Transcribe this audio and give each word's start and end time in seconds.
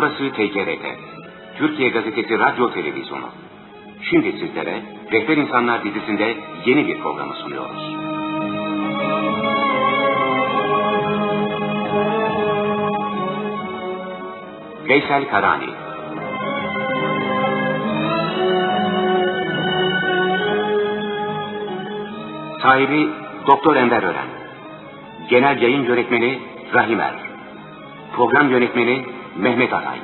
Burası 0.00 0.32
TGRT. 0.32 0.84
Türkiye 1.58 1.88
Gazetesi 1.88 2.38
Radyo 2.38 2.70
Televizyonu. 2.70 3.26
Şimdi 4.10 4.32
sizlere 4.32 4.82
Rehber 5.12 5.36
İnsanlar 5.36 5.84
dizisinde 5.84 6.36
yeni 6.66 6.86
bir 6.86 6.98
programı 6.98 7.34
sunuyoruz. 7.34 7.96
Veysel 14.88 15.28
Karani 15.30 15.70
Sahibi 22.62 23.08
Doktor 23.46 23.76
Enver 23.76 24.02
Ören 24.02 24.28
Genel 25.30 25.62
Yayın 25.62 25.84
Yönetmeni 25.84 26.38
Rahim 26.74 27.00
Er 27.00 27.14
Program 28.16 28.50
Yönetmeni 28.50 29.19
Mehmet 29.36 29.72
Aray. 29.72 29.98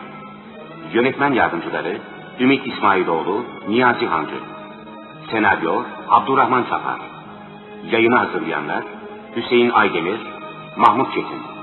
Yönetmen 0.92 1.32
Yardımcıları 1.32 1.98
Ümit 2.40 2.66
İsmailoğlu, 2.66 3.44
Niyazi 3.68 4.06
Hancı. 4.06 4.36
Senaryo 5.30 5.82
Abdurrahman 6.08 6.62
Safar. 6.62 7.00
Yayını 7.90 8.16
hazırlayanlar 8.16 8.84
Hüseyin 9.36 9.70
Aydemir, 9.70 10.20
Mahmut 10.76 11.14
Çetin 11.14 11.55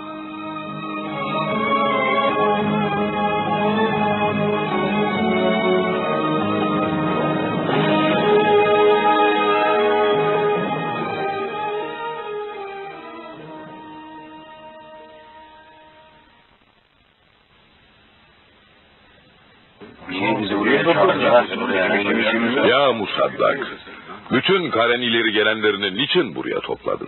bütün 24.44 24.70
Karen 24.70 25.02
ileri 25.02 25.32
gelenlerini 25.32 25.98
niçin 25.98 26.36
buraya 26.36 26.60
topladın? 26.60 27.08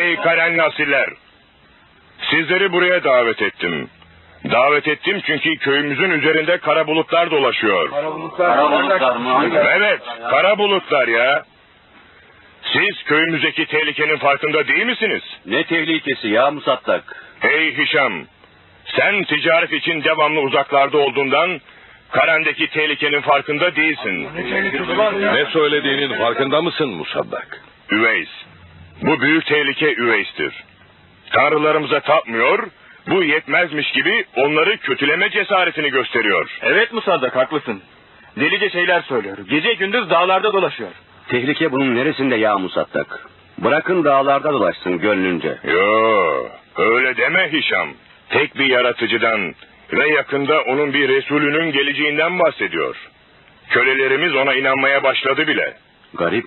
Ey 0.00 0.16
Karen 0.16 0.56
Nasiller! 0.56 1.08
Sizleri 2.30 2.72
buraya 2.72 3.04
davet 3.04 3.42
ettim. 3.42 3.88
Davet 4.50 4.88
ettim 4.88 5.20
çünkü 5.26 5.56
köyümüzün 5.56 6.10
üzerinde 6.10 6.58
kara 6.58 6.86
bulutlar 6.86 7.30
dolaşıyor. 7.30 7.90
Kara 7.90 8.14
bulutlar 8.14 9.16
mı? 9.16 9.50
Evet, 9.76 10.00
kara 10.30 10.58
bulutlar 10.58 11.08
ya. 11.08 11.44
Siz 12.72 13.02
köyümüzdeki 13.04 13.66
tehlikenin 13.66 14.16
farkında 14.16 14.68
değil 14.68 14.86
misiniz? 14.86 15.22
Ne 15.46 15.64
tehlikesi 15.64 16.28
ya 16.28 16.50
Musattak? 16.50 17.24
Hey 17.40 17.76
Hişam, 17.76 18.12
sen 18.96 19.24
ticaret 19.24 19.72
için 19.72 20.04
devamlı 20.04 20.40
uzaklarda 20.40 20.98
olduğundan 20.98 21.60
Karen'deki 22.10 22.66
tehlikenin 22.70 23.20
farkında 23.20 23.76
değilsin. 23.76 24.28
Ne 25.34 25.44
söylediğinin 25.52 26.18
farkında 26.18 26.62
mısın 26.62 26.88
Musaddak? 26.88 27.62
Üveys. 27.90 28.28
Bu 29.02 29.20
büyük 29.20 29.46
tehlike 29.46 29.94
Üveys'tir. 29.94 30.54
Tanrılarımıza 31.30 32.00
tapmıyor, 32.00 32.68
bu 33.10 33.22
yetmezmiş 33.22 33.92
gibi 33.92 34.24
onları 34.36 34.76
kötüleme 34.78 35.30
cesaretini 35.30 35.90
gösteriyor. 35.90 36.50
Evet 36.62 36.92
Musaddak 36.92 37.36
haklısın. 37.36 37.82
Delice 38.36 38.70
şeyler 38.70 39.00
söylüyor. 39.02 39.38
Gece 39.50 39.74
gündüz 39.74 40.10
dağlarda 40.10 40.52
dolaşıyor. 40.52 40.90
Tehlike 41.28 41.72
bunun 41.72 41.96
neresinde 41.96 42.36
ya 42.36 42.58
Musattak? 42.58 43.28
Bırakın 43.58 44.04
dağlarda 44.04 44.52
dolaşsın 44.52 44.98
gönlünce. 44.98 45.58
Yo, 45.64 46.48
öyle 46.76 47.16
deme 47.16 47.52
Hişam. 47.52 47.88
Tek 48.28 48.58
bir 48.58 48.66
yaratıcıdan 48.66 49.54
ve 49.92 50.08
yakında 50.08 50.60
onun 50.62 50.94
bir 50.94 51.08
Resulünün 51.08 51.72
geleceğinden 51.72 52.38
bahsediyor. 52.38 52.96
Kölelerimiz 53.68 54.34
ona 54.34 54.54
inanmaya 54.54 55.02
başladı 55.02 55.46
bile. 55.46 55.74
Garip. 56.14 56.46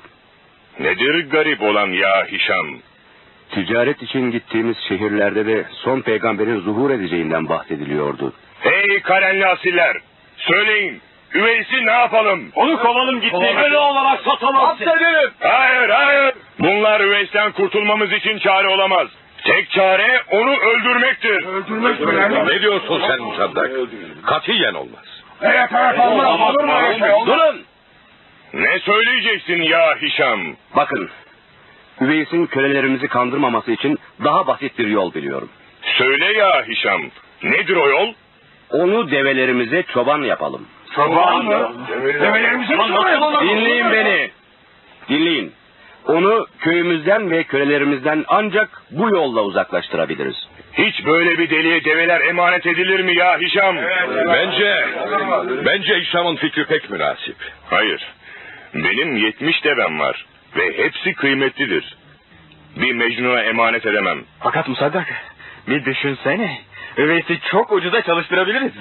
Nedir 0.79 1.29
garip 1.29 1.61
olan 1.61 1.87
ya 1.87 2.25
Hişam? 2.31 2.67
Ticaret 3.51 4.01
için 4.01 4.31
gittiğimiz 4.31 4.77
şehirlerde 4.87 5.45
de 5.45 5.65
son 5.71 6.01
peygamberin 6.01 6.59
zuhur 6.59 6.91
edeceğinden 6.91 7.49
bahsediliyordu. 7.49 8.33
Hey 8.59 8.99
Karenli 9.01 9.45
asiller! 9.47 9.97
Söyleyin, 10.37 11.01
Üveys'i 11.33 11.85
ne 11.85 11.91
yapalım? 11.91 12.51
Onu 12.55 12.79
kovalım 12.79 13.21
gitti. 13.21 13.37
Köle 13.61 13.77
olarak 13.77 14.21
satamazsın. 14.23 14.85
Hayır, 15.39 15.89
hayır! 15.89 16.33
Bunlar 16.59 17.01
Üveys'ten 17.01 17.51
kurtulmamız 17.51 18.11
için 18.13 18.37
çare 18.37 18.67
olamaz. 18.67 19.07
Tek 19.45 19.71
çare 19.71 20.21
onu 20.31 20.55
öldürmektir. 20.57 21.45
Ne 22.47 22.61
diyorsun 22.61 23.03
sen 23.07 23.21
Musaddak? 23.21 23.71
Katiyen 24.25 24.73
olmaz. 24.73 25.05
Durun! 27.27 27.61
Ne 28.53 28.79
söyleyeceksin 28.79 29.61
ya 29.61 29.95
Hişam? 30.01 30.39
Bakın. 30.75 31.09
Üveys'in 32.01 32.45
kölelerimizi 32.45 33.07
kandırmaması 33.07 33.71
için 33.71 33.99
daha 34.23 34.47
basit 34.47 34.79
bir 34.79 34.87
yol 34.87 35.13
biliyorum. 35.13 35.49
Söyle 35.97 36.37
ya 36.37 36.63
Hişam. 36.67 37.01
Nedir 37.43 37.75
o 37.75 37.89
yol? 37.89 38.13
Onu 38.69 39.11
develerimize 39.11 39.83
çoban 39.83 40.21
yapalım. 40.21 40.67
Çoban 40.95 41.45
mı? 41.45 41.73
Develerimizi 42.19 42.73
Dinleyin 43.41 43.91
beni. 43.91 44.31
Dinleyin. 45.09 45.53
Onu 46.07 46.47
köyümüzden 46.59 47.31
ve 47.31 47.43
kölelerimizden 47.43 48.25
ancak 48.27 48.81
bu 48.91 49.09
yolla 49.09 49.43
uzaklaştırabiliriz. 49.43 50.35
Hiç 50.73 51.05
böyle 51.05 51.37
bir 51.37 51.49
deliye 51.49 51.83
develer 51.85 52.21
emanet 52.21 52.65
edilir 52.65 52.99
mi 52.99 53.15
ya 53.15 53.39
Hişam? 53.39 53.77
Bence, 54.27 54.85
bence 55.65 55.99
İşam'ın 55.99 56.35
fikri 56.35 56.65
pek 56.65 56.89
münasip. 56.89 57.35
Hayır. 57.69 58.01
Benim 58.73 59.17
yetmiş 59.17 59.63
devem 59.63 59.99
var. 59.99 60.25
Ve 60.57 60.77
hepsi 60.77 61.13
kıymetlidir. 61.13 61.97
Bir 62.75 62.93
Mecnun'a 62.93 63.41
emanet 63.41 63.85
edemem. 63.85 64.19
Fakat 64.39 64.67
Musaddak 64.67 65.07
bir 65.67 65.85
düşünsene. 65.85 66.57
Üveysi 66.97 67.39
çok 67.51 67.71
ucuza 67.71 68.01
çalıştırabiliriz. 68.01 68.71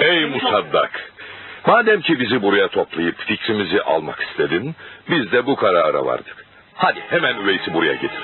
Ey 0.00 0.24
Musaddak, 0.24 1.12
madem 1.66 2.00
ki 2.00 2.20
bizi 2.20 2.42
buraya 2.42 2.68
toplayıp 2.68 3.16
fikrimizi 3.18 3.82
almak 3.82 4.20
istedin, 4.20 4.74
biz 5.10 5.32
de 5.32 5.46
bu 5.46 5.56
karara 5.56 6.04
vardık. 6.04 6.46
Hadi 6.74 7.00
hemen 7.10 7.36
Üveys'i 7.36 7.74
buraya 7.74 7.94
getir. 7.94 8.22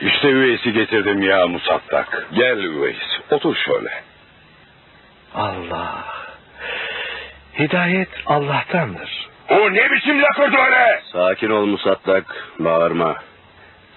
İşte 0.00 0.28
üveysi 0.28 0.72
getirdim 0.72 1.22
ya 1.22 1.46
Musattak. 1.46 2.26
Gel 2.32 2.58
Üveys, 2.58 2.96
otur 3.30 3.56
şöyle. 3.56 4.02
Allah. 5.34 6.04
Hidayet 7.58 8.08
Allah'tandır. 8.26 9.27
O 9.50 9.72
ne 9.74 9.90
biçim 9.90 10.22
lakırdı 10.22 10.56
öyle? 10.56 11.00
Sakin 11.12 11.50
ol 11.50 11.66
Musattak, 11.66 12.52
bağırma. 12.58 13.16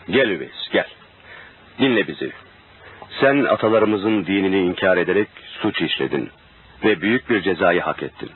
Gel 0.10 0.30
Üveys, 0.30 0.70
gel. 0.72 0.88
Dinle 1.80 2.08
bizi. 2.08 2.32
Sen 3.20 3.44
atalarımızın 3.44 4.26
dinini 4.26 4.60
inkar 4.60 4.98
ederek 4.98 5.28
suç 5.62 5.82
işledin. 5.82 6.30
Ve 6.84 7.02
büyük 7.02 7.30
bir 7.30 7.42
cezayı 7.42 7.82
hak 7.82 8.04
ettin. 8.04 8.32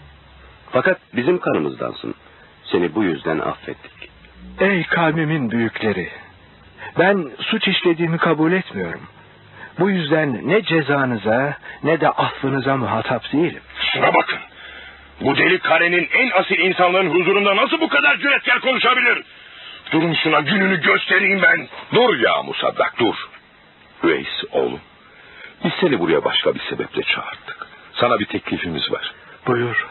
Fakat 0.71 0.97
bizim 1.13 1.37
kanımızdansın. 1.39 2.15
Seni 2.71 2.95
bu 2.95 3.03
yüzden 3.03 3.39
affettik. 3.39 4.09
Ey 4.59 4.83
kavmimin 4.83 5.51
büyükleri. 5.51 6.09
Ben 6.99 7.29
suç 7.39 7.67
işlediğimi 7.67 8.17
kabul 8.17 8.51
etmiyorum. 8.51 9.01
Bu 9.79 9.89
yüzden 9.89 10.47
ne 10.47 10.61
cezanıza 10.61 11.57
ne 11.83 12.01
de 12.01 12.09
affınıza 12.09 12.77
muhatap 12.77 13.33
değilim. 13.33 13.61
Şuna 13.93 14.13
bakın. 14.13 14.39
Bu 15.21 15.37
deli 15.37 15.59
karenin 15.59 16.07
en 16.13 16.31
asil 16.31 16.59
insanların 16.59 17.09
huzurunda 17.09 17.55
nasıl 17.55 17.79
bu 17.81 17.89
kadar 17.89 18.17
cüretkar 18.17 18.59
konuşabilir? 18.59 19.23
Durun 19.91 20.13
şuna 20.23 20.39
gününü 20.39 20.81
göstereyim 20.81 21.41
ben. 21.41 21.67
Dur 21.93 22.19
ya 22.19 22.43
Musaddak, 22.43 22.99
dur. 22.99 23.15
Üveys 24.03 24.43
oğlum, 24.51 24.79
biz 25.63 25.71
seni 25.81 25.99
buraya 25.99 26.23
başka 26.23 26.55
bir 26.55 26.59
sebeple 26.69 27.01
çağırdık. 27.03 27.67
Sana 27.93 28.19
bir 28.19 28.25
teklifimiz 28.25 28.91
var. 28.91 29.13
Buyur. 29.47 29.87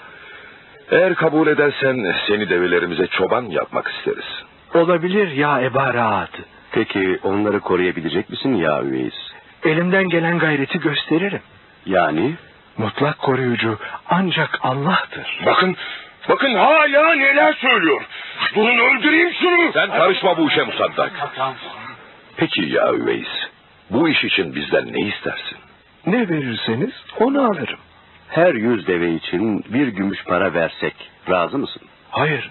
Eğer 0.90 1.14
kabul 1.14 1.46
edersen 1.46 2.14
seni 2.26 2.50
develerimize 2.50 3.06
çoban 3.06 3.42
yapmak 3.44 3.88
isteriz. 3.88 4.42
Olabilir 4.74 5.32
ya 5.32 5.60
Eba 5.60 5.94
Rahat. 5.94 6.30
Peki 6.72 7.18
onları 7.22 7.60
koruyabilecek 7.60 8.30
misin 8.30 8.54
ya 8.54 8.82
Üveys? 8.82 9.14
Elimden 9.64 10.08
gelen 10.08 10.38
gayreti 10.38 10.80
gösteririm. 10.80 11.40
Yani 11.86 12.34
Mutlak 12.78 13.18
koruyucu 13.18 13.78
ancak 14.08 14.58
Allah'tır. 14.62 15.40
Bakın, 15.46 15.76
bakın 16.28 16.54
hala 16.54 17.14
neler 17.14 17.52
söylüyor. 17.52 18.02
Durun 18.54 18.78
öldüreyim 18.78 19.32
şunu. 19.40 19.72
Sen 19.72 19.90
karışma 19.90 20.38
bu 20.38 20.48
işe 20.48 20.62
Musaddak. 20.62 21.12
Peki 22.36 22.62
ya 22.62 22.92
Üveys, 22.92 23.28
bu 23.90 24.08
iş 24.08 24.24
için 24.24 24.54
bizden 24.54 24.92
ne 24.92 25.08
istersin? 25.08 25.58
Ne 26.06 26.28
verirseniz 26.28 26.92
onu 27.20 27.44
alırım. 27.44 27.78
Her 28.28 28.54
yüz 28.54 28.86
deve 28.86 29.12
için 29.12 29.64
bir 29.68 29.88
gümüş 29.88 30.24
para 30.24 30.54
versek 30.54 30.94
razı 31.30 31.58
mısın? 31.58 31.82
Hayır, 32.10 32.50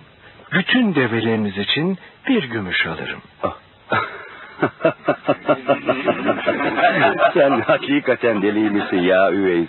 bütün 0.51 0.95
develeriniz 0.95 1.57
için 1.57 1.97
bir 2.27 2.43
gümüş 2.43 2.85
alırım. 2.85 3.21
Sen 7.33 7.61
hakikaten 7.61 8.41
deli 8.41 8.69
misin 8.69 8.97
ya 8.97 9.31
Üveys? 9.31 9.67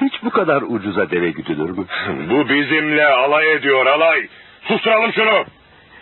Hiç 0.00 0.22
bu 0.22 0.30
kadar 0.30 0.62
ucuza 0.62 1.10
deve 1.10 1.30
güdülür 1.30 1.70
mü? 1.70 1.84
Bu 2.30 2.48
bizimle 2.48 3.06
alay 3.06 3.52
ediyor 3.52 3.86
alay. 3.86 4.28
Susturalım 4.68 5.12
şunu. 5.12 5.44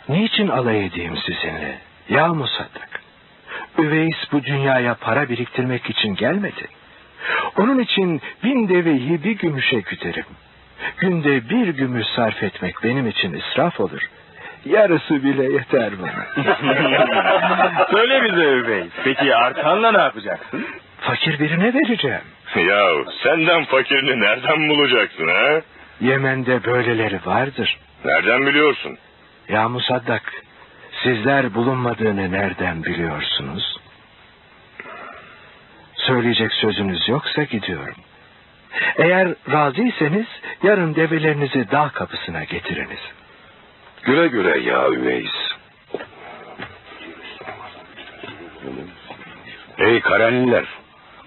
Niçin 0.09 0.49
alay 0.49 0.87
edeyim 0.87 1.17
sizinle? 1.17 1.79
Ya 2.09 2.29
Musaddak. 2.29 3.01
Üveys 3.79 4.17
bu 4.33 4.45
dünyaya 4.45 4.95
para 4.95 5.29
biriktirmek 5.29 5.91
için 5.91 6.15
gelmedi. 6.15 6.69
Onun 7.57 7.79
için 7.79 8.21
bin 8.45 8.69
deveyi 8.69 9.25
bir 9.25 9.39
gümüşe 9.39 9.81
güderim. 9.81 10.25
Günde 10.99 11.51
bir 11.51 11.69
gümüş 11.69 12.07
sarf 12.17 12.43
etmek 12.43 12.75
benim 12.85 13.09
için 13.09 13.33
israf 13.33 13.81
olur. 13.81 14.03
Yarısı 14.65 15.25
bile 15.25 15.45
yeter 15.53 15.93
bana. 16.03 16.45
Söyle 17.91 18.25
bize 18.25 18.45
Üveys. 18.45 18.91
Peki 19.05 19.35
artanla 19.37 19.93
ne 19.93 19.99
yapacaksın? 20.03 20.67
Fakir 21.01 21.39
birine 21.39 21.75
vereceğim. 21.75 22.21
Ya 22.57 22.89
senden 23.23 23.65
fakirini 23.65 24.21
nereden 24.21 24.69
bulacaksın 24.69 25.29
ha? 25.29 25.61
Yemen'de 26.01 26.65
böyleleri 26.65 27.21
vardır. 27.27 27.79
Nereden 28.05 28.47
biliyorsun? 28.47 28.99
Ya 29.49 29.69
Musaddak, 29.69 30.23
sizler 31.03 31.55
bulunmadığını 31.55 32.33
nereden 32.33 32.85
biliyorsunuz? 32.85 33.77
Söyleyecek 35.95 36.53
sözünüz 36.53 37.09
yoksa 37.09 37.43
gidiyorum. 37.43 37.95
Eğer 38.97 39.35
razıysanız 39.51 40.27
yarın 40.63 40.95
develerinizi 40.95 41.71
dağ 41.71 41.89
kapısına 41.89 42.45
getiriniz. 42.45 43.01
Güle 44.09 44.29
güle 44.29 44.59
ya 44.59 44.89
Üveys. 44.89 45.33
Ey 49.79 50.01
Karanliler, 50.01 50.65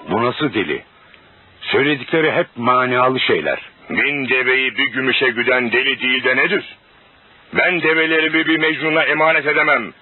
bu 0.10 0.24
nasıl 0.26 0.54
deli? 0.54 0.84
Söyledikleri 1.62 2.32
hep 2.32 2.48
manalı 2.56 3.20
şeyler. 3.20 3.60
Bin 3.90 4.30
deveyi 4.30 4.78
bir 4.78 4.86
gümüşe 4.86 5.30
güden 5.30 5.72
deli 5.72 6.02
değil 6.02 6.24
de 6.24 6.36
nedir? 6.36 6.78
Ben 7.54 7.82
develerimi 7.82 8.46
bir 8.48 8.60
mecnuna 8.60 9.04
emanet 9.04 9.46
edemem. 9.46 9.94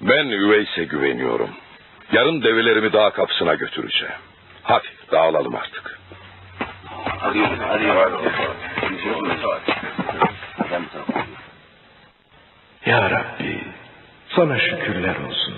Ben 0.00 0.28
Üveys'e 0.28 0.84
güveniyorum. 0.84 1.50
Yarın 2.12 2.42
develerimi 2.42 2.92
dağ 2.92 3.10
kapısına 3.10 3.54
götüreceğim. 3.54 4.14
Hadi 4.62 4.88
dağılalım 5.12 5.54
artık. 5.54 5.98
Ya 12.86 13.10
Rabbi, 13.10 13.60
sana 14.28 14.58
şükürler 14.58 15.16
olsun. 15.28 15.54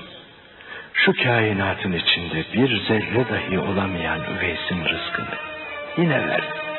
Şu 0.94 1.12
kainatın 1.24 1.92
içinde 1.92 2.44
bir 2.52 2.80
zerre 2.86 3.24
dahi 3.30 3.58
olamayan 3.58 4.20
üveysin 4.36 4.84
rızkını 4.84 5.36
yine 5.96 6.28
verdin. 6.28 6.69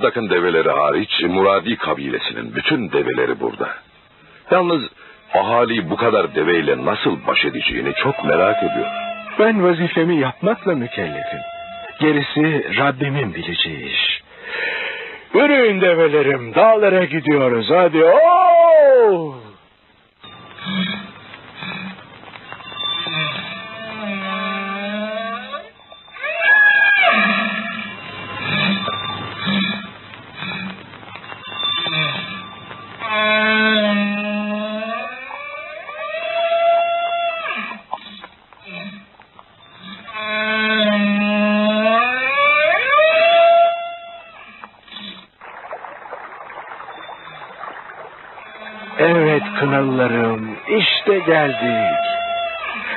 Musaddak'ın 0.00 0.30
develeri 0.30 0.70
hariç 0.70 1.22
Muradi 1.22 1.76
kabilesinin 1.76 2.54
bütün 2.54 2.92
develeri 2.92 3.40
burada. 3.40 3.68
Yalnız 4.50 4.82
ahali 5.34 5.90
bu 5.90 5.96
kadar 5.96 6.34
deveyle 6.34 6.84
nasıl 6.84 7.26
baş 7.26 7.44
edeceğini 7.44 7.92
çok 7.94 8.24
merak 8.24 8.56
ediyor. 8.58 8.86
Ben 9.38 9.64
vazifemi 9.64 10.20
yapmakla 10.20 10.74
mükellefim. 10.74 11.40
Gerisi 12.00 12.76
Rabbimin 12.78 13.34
bileceği 13.34 13.86
iş. 13.86 14.22
Yürüyün 15.34 15.80
develerim, 15.80 16.54
dağlara 16.54 17.04
gidiyoruz 17.04 17.70
hadi. 17.70 18.04
Oo! 18.04 19.34
Geldik. 51.30 51.98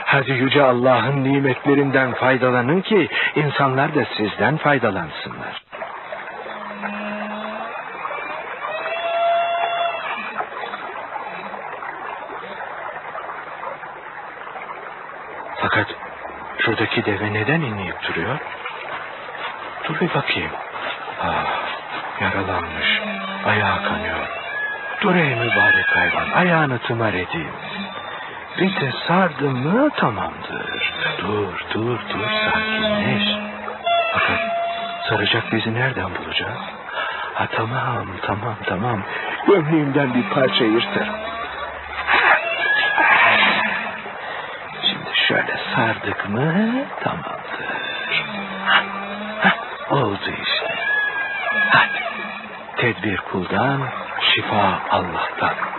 Hadi 0.06 0.31
Yüce 0.31 0.63
Allah'ın 0.63 1.24
nimetlerinden 1.24 2.13
faydalanın 2.13 2.81
ki 2.81 3.09
insanlar 3.35 3.95
da 3.95 4.06
sizden 4.18 4.57
faydalansınlar. 4.57 5.63
Fakat 15.61 15.87
şuradaki 16.57 17.06
deve 17.06 17.33
neden 17.33 17.61
inleyip 17.61 18.04
duruyor? 18.07 18.37
Dur 19.83 19.99
bir 19.99 20.13
bakayım. 20.13 20.52
Ah, 21.21 21.45
yaralanmış, 22.21 23.02
ayağı 23.45 23.83
kanıyor. 23.83 24.28
Dur 25.02 25.16
ey 25.16 25.35
mübarek 25.35 25.87
hayvan, 25.95 26.30
ayağını 26.30 26.80
tımar 26.80 27.13
edeyim. 27.13 27.54
Bir 28.64 28.82
de 28.82 28.92
sardım 29.08 29.58
mı 29.58 29.90
tamamdır. 29.90 30.94
Dur, 31.18 31.66
dur, 31.74 32.00
dur, 32.10 32.28
sakinleş. 32.46 33.24
Fakat 34.14 34.40
saracak 35.10 35.52
bezi 35.52 35.74
nereden 35.74 36.10
bulacağız? 36.16 36.60
Ha 37.34 37.48
tamam, 37.56 38.08
tamam, 38.22 38.56
tamam. 38.66 39.04
Gömleğimden 39.48 40.14
bir 40.14 40.30
parça 40.30 40.64
yırtarım. 40.64 41.16
Şimdi 44.82 45.18
şöyle 45.28 45.60
sardık 45.76 46.30
mı 46.30 46.86
tamamdır. 47.04 47.68
Hah, 49.40 49.56
oldu 49.92 50.32
işte. 50.44 50.76
Hadi. 51.70 52.04
Tedbir 52.78 53.18
kuldan, 53.18 53.82
şifa 54.22 54.80
Allah'tan. 54.90 55.72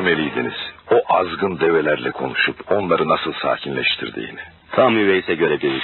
Görmeliydiniz. 0.00 0.54
O 0.90 1.02
azgın 1.08 1.60
develerle 1.60 2.10
konuşup 2.10 2.72
onları 2.72 3.08
nasıl 3.08 3.32
sakinleştirdiğini. 3.32 4.40
Tam 4.72 4.98
Üveys'e 4.98 5.34
göre 5.34 5.60
değil. 5.60 5.82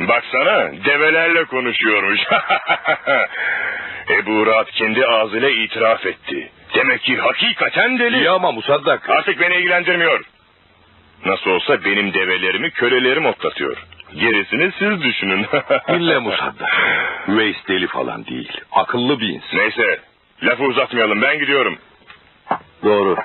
Baksana 0.00 0.72
develerle 0.84 1.44
konuşuyormuş. 1.44 2.20
Ebu 4.10 4.46
Rahat 4.46 4.70
kendi 4.70 5.06
ağzıyla 5.06 5.50
itiraf 5.50 6.06
etti. 6.06 6.50
Demek 6.74 7.02
ki 7.02 7.16
hakikaten 7.16 7.98
deli. 7.98 8.16
İyi 8.16 8.30
ama 8.30 8.52
Musaddak. 8.52 9.10
Artık 9.10 9.40
beni 9.40 9.54
ilgilendirmiyor. 9.54 10.24
Nasıl 11.26 11.50
olsa 11.50 11.84
benim 11.84 12.14
develerimi 12.14 12.70
kölelerim 12.70 13.26
otlatıyor. 13.26 13.76
Gerisini 14.14 14.72
siz 14.78 15.02
düşünün. 15.02 15.46
Dinle 15.88 16.18
Musaddak. 16.18 16.76
Üveys 17.28 17.56
deli 17.68 17.86
falan 17.86 18.26
değil. 18.26 18.52
Akıllı 18.72 19.20
bir 19.20 19.28
insan. 19.28 19.58
Neyse 19.58 20.00
lafı 20.42 20.62
uzatmayalım 20.64 21.22
ben 21.22 21.38
gidiyorum. 21.38 21.78
Doğru. 22.84 23.16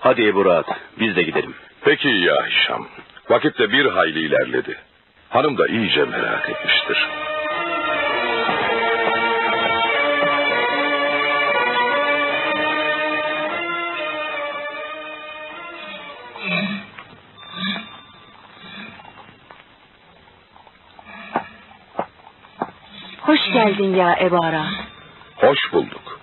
Hadi 0.00 0.26
Ebu 0.26 0.44
Rahat 0.44 0.66
biz 1.00 1.16
de 1.16 1.22
gidelim. 1.22 1.54
Peki 1.84 2.08
ya 2.08 2.46
Hişam. 2.46 2.86
Vakit 3.30 3.58
de 3.58 3.72
bir 3.72 3.86
hayli 3.86 4.18
ilerledi. 4.20 4.76
Hanım 5.28 5.58
da 5.58 5.66
iyice 5.66 6.04
merak 6.04 6.48
etmiştir. 6.50 7.08
Hoş 23.20 23.52
geldin 23.52 23.94
ya 23.94 24.16
Ebara. 24.20 24.64
Hoş 25.36 25.58
bulduk. 25.72 26.20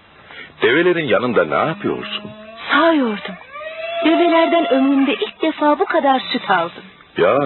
Develerin 0.62 1.08
yanında 1.08 1.46
ne 1.46 1.70
yapıyorsun? 1.70 2.24
Sağıyordum. 2.72 3.36
Develerden 4.06 4.74
ömrümde 4.74 5.14
ilk 5.14 5.42
defa 5.42 5.80
bu 5.80 5.86
kadar 5.86 6.20
süt 6.20 6.50
aldım. 6.52 6.84
Ya 7.18 7.38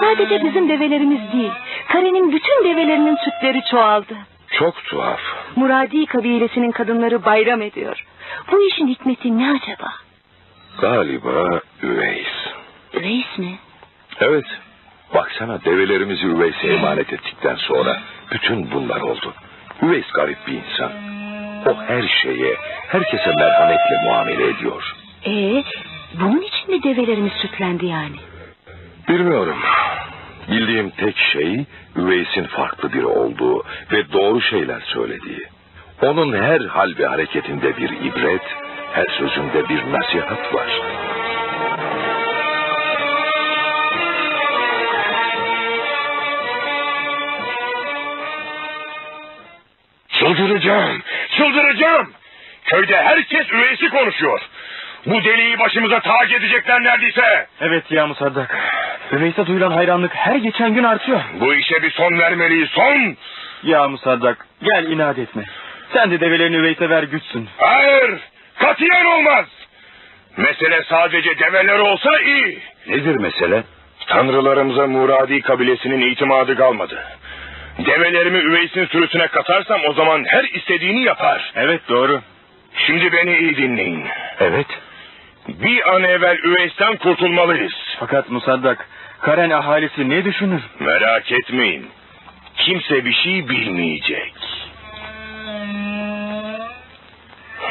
Sadece 0.00 0.44
bizim 0.44 0.68
develerimiz 0.68 1.32
değil, 1.32 1.52
karenin 1.88 2.32
bütün 2.32 2.64
develerinin 2.64 3.16
sütleri 3.16 3.60
çoğaldı. 3.70 4.14
çok 4.58 4.84
tuhaf. 4.84 5.20
Muradi 5.56 6.06
kabilesinin 6.06 6.70
kadınları 6.70 7.24
bayram 7.24 7.62
ediyor. 7.62 8.04
Bu 8.52 8.62
işin 8.66 8.86
hikmeti 8.88 9.38
ne 9.38 9.50
acaba? 9.50 9.92
Galiba 10.80 11.60
Üveys. 11.82 12.26
Reis 12.94 13.38
mi? 13.38 13.58
Evet. 14.20 14.44
Baksana 15.14 15.64
develerimizi 15.64 16.26
Üveys'e 16.26 16.68
emanet 16.68 17.12
ettikten 17.12 17.54
sonra 17.56 17.96
bütün 18.32 18.70
bunlar 18.70 19.00
oldu. 19.00 19.34
Üveys 19.82 20.10
garip 20.14 20.38
bir 20.46 20.52
insan. 20.52 20.92
O 21.66 21.82
her 21.82 22.02
şeye, 22.22 22.54
herkese 22.88 23.32
merhametle 23.36 24.02
muamele 24.04 24.48
ediyor. 24.48 24.82
Ee, 25.26 25.62
bunun 26.20 26.42
için 26.42 26.70
mi 26.70 26.82
develerimiz 26.82 27.32
sütlendi 27.32 27.86
yani? 27.86 28.16
Bilmiyorum. 29.08 29.58
Bildiğim 30.50 30.90
tek 30.90 31.16
şey 31.32 31.64
Üveys'in 31.96 32.44
farklı 32.44 32.92
biri 32.92 33.06
olduğu 33.06 33.64
ve 33.92 34.12
doğru 34.12 34.40
şeyler 34.40 34.80
söylediği. 34.80 35.40
Onun 36.02 36.32
her 36.42 36.60
hal 36.60 36.94
ve 36.98 37.06
hareketinde 37.06 37.76
bir 37.76 37.90
ibret, 37.90 38.42
her 38.92 39.06
sözünde 39.18 39.68
bir 39.68 39.92
nasihat 39.92 40.54
var. 40.54 40.70
Çıldıracağım, 50.08 51.02
çıldıracağım. 51.36 52.12
Köyde 52.64 52.96
herkes 52.96 53.52
üveysi 53.52 53.88
konuşuyor. 53.88 54.40
Bu 55.06 55.24
deliği 55.24 55.58
başımıza 55.58 56.00
tac 56.00 56.34
edecekler 56.36 56.84
neredeyse. 56.84 57.46
Evet 57.60 57.90
ya 57.90 58.06
Musaddak. 58.06 58.56
Üveys'e 59.12 59.46
duyulan 59.46 59.70
hayranlık 59.70 60.14
her 60.14 60.36
geçen 60.36 60.74
gün 60.74 60.84
artıyor. 60.84 61.20
Bu 61.40 61.54
işe 61.54 61.82
bir 61.82 61.90
son 61.90 62.18
vermeliyiz, 62.18 62.68
son. 62.70 63.16
Ya 63.62 63.88
Musaddak 63.88 64.46
gel 64.62 64.84
inat 64.84 65.18
etme. 65.18 65.44
Sen 65.92 66.10
de 66.10 66.20
develerini 66.20 66.56
Üveys'e 66.56 66.88
ver 66.90 67.02
güçsün. 67.02 67.48
Hayır, 67.58 68.20
katiyen 68.58 69.04
olmaz. 69.04 69.46
Mesele 70.36 70.82
sadece 70.88 71.38
develer 71.38 71.78
olsa 71.78 72.20
iyi. 72.20 72.58
Nedir 72.86 73.16
mesele? 73.16 73.62
Tanrılarımıza 74.06 74.86
Muradi 74.86 75.40
kabilesinin 75.40 76.00
itimadı 76.00 76.56
kalmadı. 76.56 77.04
Develerimi 77.86 78.38
üveysin 78.38 78.86
sürüsüne 78.86 79.26
katarsam 79.26 79.80
o 79.88 79.92
zaman 79.92 80.24
her 80.28 80.44
istediğini 80.44 81.02
yapar. 81.04 81.52
Evet 81.56 81.80
doğru. 81.88 82.20
Şimdi 82.86 83.12
beni 83.12 83.36
iyi 83.38 83.56
dinleyin. 83.56 84.04
Evet. 84.40 84.66
Bir 85.48 85.94
an 85.94 86.02
evvel 86.04 86.38
üveysten 86.38 86.96
kurtulmalıyız. 86.96 87.72
Fakat 88.00 88.30
Musaddak 88.30 88.88
Karen 89.20 89.50
ahalisi 89.50 90.10
ne 90.10 90.24
düşünür? 90.24 90.62
Merak 90.80 91.32
etmeyin. 91.32 91.90
Kimse 92.56 93.04
bir 93.04 93.12
şey 93.12 93.48
bilmeyecek. 93.48 94.34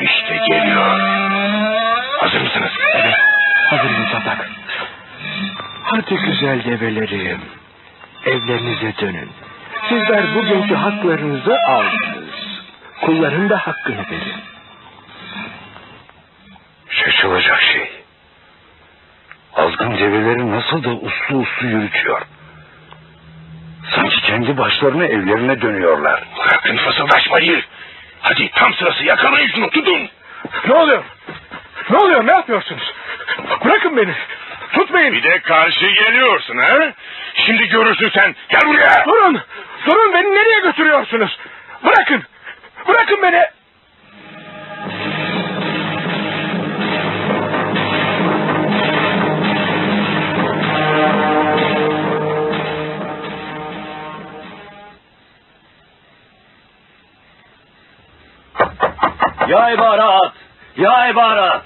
İşte 0.01 0.37
geliyor. 0.47 0.99
Hazır 2.19 2.41
mısınız? 2.41 2.71
Evet. 2.95 3.15
Hazır 3.69 3.89
Musaddak. 3.97 4.49
Hadi 5.83 6.15
güzel 6.15 6.63
develerim. 6.65 7.41
Evlerinize 8.25 8.93
dönün. 9.01 9.29
Sizler 9.89 10.35
bugünkü 10.35 10.75
haklarınızı 10.75 11.57
aldınız. 11.67 12.29
Kulların 13.01 13.49
da 13.49 13.57
hakkını 13.57 13.97
verin. 13.97 14.33
Şaşılacak 17.11 17.61
şey. 17.61 17.89
Azgın 19.55 19.97
develeri 19.97 20.51
nasıl 20.51 20.83
da 20.83 20.89
uslu 20.89 21.37
uslu 21.37 21.67
yürütüyor. 21.67 22.21
Sanki 23.95 24.21
kendi 24.21 24.57
başlarına 24.57 25.05
evlerine 25.05 25.61
dönüyorlar. 25.61 26.23
Bırakın 26.37 26.77
fısıldaşmayı. 26.77 27.63
Hadi 28.21 28.51
tam 28.51 28.73
sırası 28.73 29.03
yakalayın 29.03 29.51
şunu 29.51 29.69
tutun. 29.69 30.09
Ne 30.67 30.73
oluyor? 30.73 31.03
Ne 31.89 31.97
oluyor? 31.97 32.27
Ne 32.27 32.31
yapıyorsunuz? 32.31 32.93
Bırakın 33.65 33.97
beni. 33.97 34.13
Tutmayın. 34.73 35.13
Bir 35.13 35.23
de 35.23 35.39
karşı 35.39 35.85
geliyorsun 35.87 36.57
ha? 36.57 36.93
Şimdi 37.45 37.69
görürsün 37.69 38.11
sen. 38.19 38.35
Gel 38.49 38.61
buraya. 38.65 39.05
Durun. 39.05 39.41
Durun 39.85 40.13
beni 40.13 40.31
nereye 40.31 40.59
götürüyorsunuz? 40.59 41.37
Bırakın. 41.83 42.23
Bırakın 42.87 43.19
beni. 43.23 43.58
Ya 59.49 59.71
ibarat! 59.73 60.33
Ya 60.77 61.09
ibarat! 61.09 61.63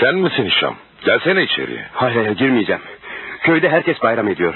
Sen 0.00 0.14
misin 0.14 0.48
Şam? 0.48 0.74
Gelsene 1.04 1.42
içeriye. 1.42 1.86
Hayır 1.92 2.16
hayır 2.16 2.30
girmeyeceğim. 2.30 2.82
Köyde 3.42 3.68
herkes 3.68 4.02
bayram 4.02 4.28
ediyor. 4.28 4.54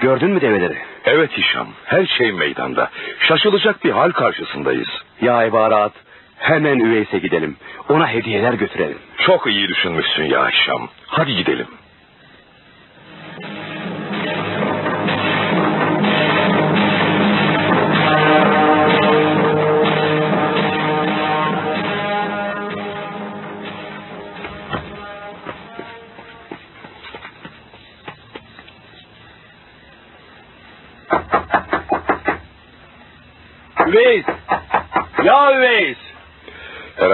Gördün 0.00 0.30
mü 0.30 0.40
develeri? 0.40 0.78
Evet 1.04 1.30
Hişam, 1.38 1.68
her 1.84 2.06
şey 2.06 2.32
meydanda. 2.32 2.90
Şaşılacak 3.20 3.84
bir 3.84 3.90
hal 3.90 4.10
karşısındayız. 4.10 4.88
Ya 5.20 5.44
ibarat! 5.44 5.92
Hemen 6.38 6.78
Üveys'e 6.78 7.18
gidelim. 7.18 7.56
Ona 7.88 8.08
hediyeler 8.08 8.52
götürelim. 8.52 8.98
Çok 9.18 9.46
iyi 9.46 9.68
düşünmüşsün 9.68 10.24
ya 10.24 10.48
Hişam. 10.50 10.88
Hadi 11.06 11.36
gidelim. 11.36 11.66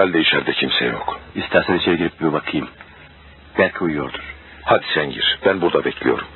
Herhalde 0.07 0.19
içeride 0.21 0.51
kimse 0.53 0.85
yok. 0.85 1.19
İstersen 1.35 1.73
içeri 1.73 1.97
girip 1.97 2.21
bir 2.21 2.33
bakayım. 2.33 2.67
Belki 3.57 3.83
uyuyordur. 3.83 4.19
Hadi 4.63 4.85
sen 4.93 5.09
gir. 5.11 5.39
Ben 5.45 5.61
burada 5.61 5.85
bekliyorum. 5.85 6.27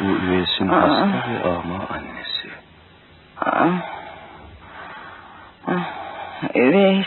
Bu 0.00 0.04
Üveys'in 0.04 0.68
hasta 0.68 1.06
ve 1.30 1.48
ama 1.48 1.86
annesi. 1.90 2.48
Üveys, 6.54 7.06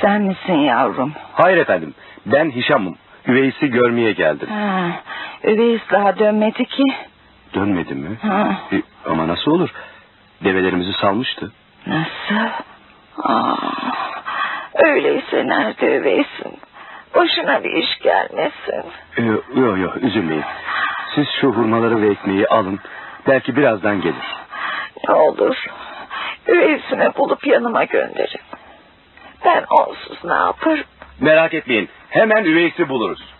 sen 0.00 0.22
misin 0.22 0.54
yavrum? 0.58 1.12
Hayır 1.32 1.56
efendim. 1.56 1.94
Ben 2.26 2.50
Hişam'ım. 2.50 2.96
Üveys'i 3.26 3.66
görmeye 3.70 4.12
geldim. 4.12 4.48
Ha, 4.48 4.90
Üveys 5.44 5.80
daha 5.92 6.18
dönmedi 6.18 6.64
ki. 6.66 6.82
Dönmedi 7.54 7.94
mi? 7.94 8.16
Ha, 8.22 8.56
E, 8.72 8.82
ama 9.06 9.28
nasıl 9.28 9.50
olur? 9.50 9.70
Develerimizi 10.44 10.92
salmıştı. 10.92 11.52
nasıl? 11.86 12.50
Aa, 13.22 13.56
öyleyse 14.84 15.48
nerede 15.48 15.96
Üveys'in? 15.96 16.58
Boşuna 17.14 17.64
bir 17.64 17.70
iş 17.70 17.98
gelmesin. 18.02 18.84
Yok 19.18 19.44
yok 19.56 19.78
yo, 19.78 19.90
üzülmeyin. 20.00 20.44
Siz 21.14 21.26
şu 21.40 21.48
hurmaları 21.48 22.02
ve 22.02 22.08
ekmeği 22.10 22.46
alın. 22.48 22.80
Belki 23.26 23.56
birazdan 23.56 24.00
gelir. 24.00 24.36
Ne 25.08 25.14
olur 25.14 25.56
Üveys'ini 26.48 27.14
bulup 27.16 27.46
yanıma 27.46 27.84
gönderin. 27.84 28.40
Ben 29.44 29.64
onsuz 29.70 30.24
ne 30.24 30.34
yaparım? 30.34 30.84
Merak 31.20 31.54
etmeyin. 31.54 31.88
Hemen 32.10 32.44
Üveys'i 32.44 32.88
buluruz. 32.88 33.31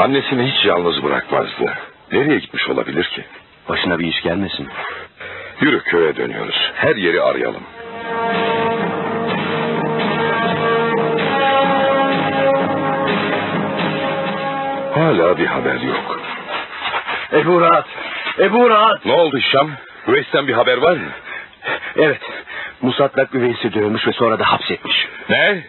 Annesini 0.00 0.52
hiç 0.52 0.64
yalnız 0.64 1.02
bırakmazdı. 1.02 1.74
Nereye 2.12 2.38
gitmiş 2.38 2.68
olabilir 2.68 3.04
ki? 3.04 3.24
Başına 3.68 3.98
bir 3.98 4.06
iş 4.06 4.22
gelmesin. 4.22 4.68
Yürü 5.60 5.80
köye 5.80 6.16
dönüyoruz. 6.16 6.70
Her 6.74 6.96
yeri 6.96 7.22
arayalım. 7.22 7.62
Hala 14.94 15.38
bir 15.38 15.46
haber 15.46 15.80
yok. 15.80 16.20
Ebu 17.32 17.60
Rahat. 17.60 17.86
Ebu 18.38 18.70
Rahat. 18.70 19.04
Ne 19.06 19.12
oldu 19.12 19.40
Şam? 19.40 19.70
Üveys'ten 20.08 20.48
bir 20.48 20.52
haber 20.52 20.76
var 20.76 20.92
mı? 20.96 21.10
Evet. 21.96 22.20
Musaddak 22.82 23.34
Üveys'i 23.34 23.74
dövmüş 23.74 24.06
ve 24.06 24.12
sonra 24.12 24.38
da 24.38 24.52
hapsetmiş. 24.52 25.08
Ne? 25.28 25.64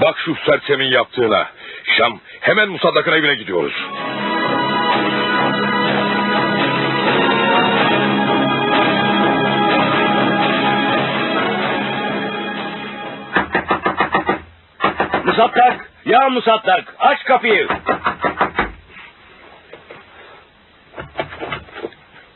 Bak 0.00 0.18
şu 0.18 0.36
sersemin 0.46 0.90
yaptığına. 0.90 1.46
Şam 1.96 2.20
hemen 2.40 2.68
Musaddak'ın 2.68 3.12
evine 3.12 3.34
gidiyoruz. 3.34 3.74
Musaddak! 15.24 15.90
Ya 16.04 16.28
Musaddak! 16.30 16.94
Aç 16.98 17.24
kapıyı! 17.24 17.68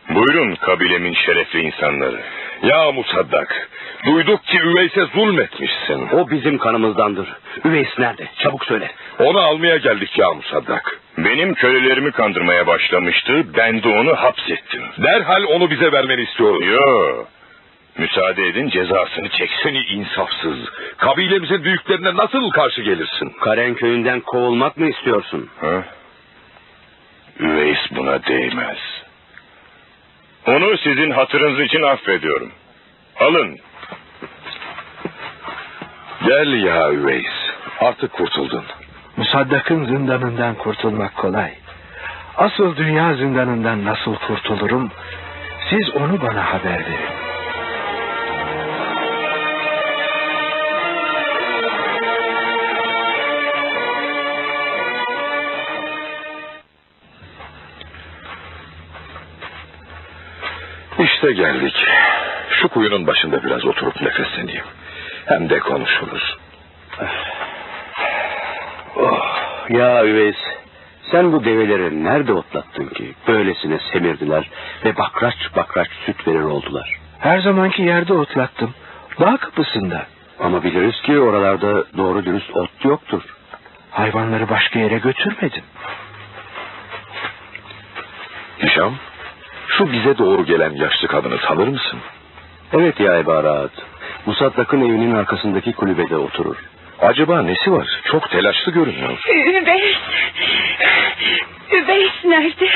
Buyurun 0.09 0.55
kabilemin 0.55 1.15
şerefli 1.15 1.61
insanları. 1.61 2.21
Ya 2.63 2.93
Musaddak, 2.93 3.69
duyduk 4.07 4.45
ki 4.45 4.59
Üveys'e 4.59 5.05
zulmetmişsin. 5.15 6.09
O 6.13 6.31
bizim 6.31 6.59
kanımızdandır. 6.59 7.29
Üveys 7.65 7.99
nerede? 7.99 8.29
Çabuk 8.39 8.65
söyle. 8.65 8.91
Onu 9.19 9.41
almaya 9.41 9.77
geldik 9.77 10.19
ya 10.19 10.33
Musaddak. 10.35 11.01
Benim 11.19 11.55
kölelerimi 11.55 12.13
kandırmaya 12.13 12.67
başlamıştı. 12.67 13.47
Ben 13.57 13.83
de 13.83 13.89
onu 13.89 14.17
hapsettim. 14.17 14.83
Derhal 14.99 15.43
onu 15.45 15.71
bize 15.71 15.93
vermeni 15.93 16.23
istiyoruz. 16.23 16.67
Yo. 16.67 17.25
Müsaade 17.99 18.47
edin 18.47 18.69
cezasını 18.69 19.29
çeksin. 19.29 19.57
Seni 19.63 19.79
insafsız, 19.79 20.59
kabilemizin 20.97 21.65
büyüklerine 21.65 22.17
nasıl 22.17 22.51
karşı 22.51 22.83
gelirsin? 22.83 23.33
Karen 23.41 23.75
köyünden 23.75 24.21
kovulmak 24.21 24.77
mı 24.77 24.89
istiyorsun? 24.89 25.51
Ha? 25.61 25.85
Üveys 27.41 27.79
buna 27.91 28.25
değmez. 28.27 28.79
Onu 30.47 30.77
sizin 30.79 31.11
hatırınız 31.11 31.61
için 31.61 31.83
affediyorum. 31.83 32.53
Alın. 33.21 33.59
Gel 36.27 36.53
ya 36.65 36.93
Üveys, 36.93 37.51
artık 37.81 38.13
kurtuldun. 38.13 38.65
Musaddak'ın 39.17 39.85
zindanından 39.85 40.55
kurtulmak 40.55 41.17
kolay. 41.17 41.51
Asıl 42.37 42.77
dünya 42.77 43.15
zindanından 43.15 43.85
nasıl 43.85 44.15
kurtulurum? 44.15 44.91
Siz 45.71 45.97
onu 45.97 46.23
bana 46.23 46.53
haber 46.53 46.79
verin. 46.81 47.22
İşte 61.23 61.33
geldik. 61.33 61.75
Şu 62.51 62.69
kuyunun 62.69 63.07
başında 63.07 63.43
biraz 63.43 63.65
oturup 63.65 64.03
nefesleneyim. 64.03 64.65
Hem 65.27 65.51
de 65.51 65.59
konuşuruz. 65.59 66.37
Oh, 68.97 69.37
ya 69.69 70.05
Üveys, 70.05 70.37
sen 71.11 71.33
bu 71.33 71.45
develeri 71.45 72.05
nerede 72.05 72.33
otlattın 72.33 72.87
ki? 72.87 73.15
Böylesine 73.29 73.79
semirdiler 73.93 74.51
ve 74.85 74.97
bakraç 74.97 75.35
bakraç 75.57 75.89
süt 76.07 76.29
verir 76.29 76.43
oldular. 76.43 77.01
Her 77.19 77.39
zamanki 77.39 77.83
yerde 77.83 78.13
otlattım. 78.13 78.75
Dağ 79.21 79.37
kapısında. 79.37 80.07
Ama 80.41 80.65
biliriz 80.65 81.03
ki 81.03 81.21
oralarda 81.21 81.85
doğru 81.97 82.25
dürüst 82.25 82.57
ot 82.57 82.85
yoktur. 82.85 83.23
Hayvanları 83.91 84.49
başka 84.49 84.79
yere 84.79 84.99
götürmedim. 84.99 85.65
Hişam, 88.63 88.95
şu 89.79 89.93
bize 89.93 90.19
doğru 90.19 90.45
gelen 90.45 90.71
yaşlı 90.71 91.09
kadını 91.09 91.39
tanır 91.39 91.69
mısın? 91.69 91.99
Evet 92.73 93.01
ya 93.01 93.19
Eba 93.19 93.43
Rahat. 93.43 93.71
Musaddak'ın 94.27 94.81
evinin 94.81 95.15
arkasındaki 95.15 95.73
kulübede 95.73 96.17
oturur. 96.17 96.57
Acaba 97.01 97.43
nesi 97.43 97.73
var? 97.73 98.01
Çok 98.05 98.31
telaşlı 98.31 98.73
görünüyor. 98.73 99.19
Üveys. 99.35 99.97
Üveys 101.73 102.25
nerede? 102.25 102.69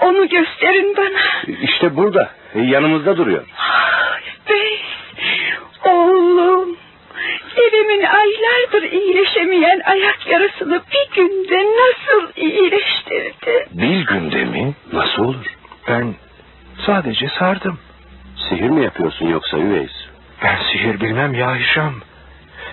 Onu 0.00 0.28
gösterin 0.28 0.96
bana. 0.96 1.54
İşte 1.62 1.96
burada, 1.96 2.30
yanımızda 2.54 3.16
duruyor. 3.16 3.44
Üveys. 4.50 4.80
Oğlum. 5.84 6.76
Evimin 7.56 8.02
aylardır 8.04 8.82
iyileşemeyen 8.92 9.80
ayak 9.84 10.26
yarasını 10.26 10.80
bir 10.92 11.14
günde 11.16 11.64
nasıl 11.64 12.32
iyileştirdi? 12.36 13.66
Bir 13.70 14.06
günde 14.06 14.44
mi? 14.44 14.74
Nasıl 14.92 15.24
olur? 15.24 15.56
Ben 15.88 16.14
sadece 16.90 17.28
sardım. 17.38 17.78
Sihir 18.36 18.70
mi 18.70 18.82
yapıyorsun 18.82 19.26
yoksa 19.26 19.58
Üveys? 19.58 19.92
Ben 20.42 20.56
sihir 20.72 21.00
bilmem 21.00 21.34
ya 21.34 21.56
Hişam. 21.56 21.94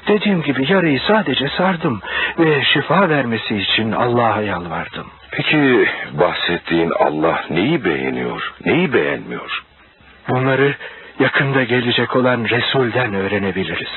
Dediğim 0.07 0.43
gibi 0.43 0.71
yarayı 0.71 0.99
sadece 0.99 1.47
sardım 1.57 2.01
ve 2.39 2.63
şifa 2.63 3.09
vermesi 3.09 3.57
için 3.57 3.91
Allah'a 3.91 4.41
yalvardım. 4.41 5.07
Peki 5.31 5.87
bahsettiğin 6.13 6.91
Allah 6.99 7.45
neyi 7.49 7.85
beğeniyor, 7.85 8.53
neyi 8.65 8.93
beğenmiyor? 8.93 9.63
Bunları 10.29 10.75
yakında 11.19 11.63
gelecek 11.63 12.15
olan 12.15 12.43
Resul'den 12.49 13.13
öğrenebiliriz. 13.13 13.91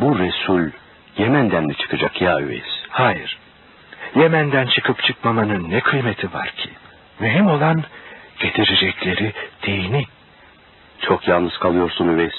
Bu 0.00 0.18
Resul 0.18 0.70
Yemen'den 1.18 1.64
mi 1.64 1.76
çıkacak 1.76 2.22
ya 2.22 2.40
Üveys? 2.40 2.86
Hayır. 2.88 3.38
Yemen'den 4.16 4.66
çıkıp 4.66 5.02
çıkmamanın 5.02 5.70
ne 5.70 5.80
kıymeti 5.80 6.32
var 6.32 6.48
ki? 6.48 6.70
Mühim 7.20 7.46
olan 7.46 7.84
getirecekleri 8.38 9.32
dini. 9.62 10.04
Çok 11.00 11.28
yalnız 11.28 11.58
kalıyorsun 11.58 12.08
Üveys. 12.08 12.34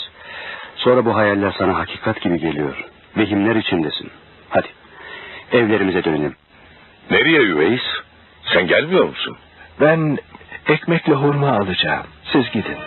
Sonra 0.76 1.06
bu 1.06 1.16
hayaller 1.16 1.54
sana 1.58 1.78
hakikat 1.78 2.22
gibi 2.22 2.40
geliyor. 2.40 2.86
Vehimler 3.18 3.56
içindesin. 3.56 4.12
Hadi 4.50 4.68
evlerimize 5.52 6.04
dönelim. 6.04 6.36
Nereye 7.12 7.40
Üveys? 7.40 7.84
Sen 8.54 8.68
gelmiyor 8.68 9.06
musun? 9.06 9.38
Ben 9.82 10.18
ekmekle 10.68 11.14
hurma 11.14 11.52
alacağım. 11.52 12.08
Siz 12.32 12.52
gidin. 12.52 12.78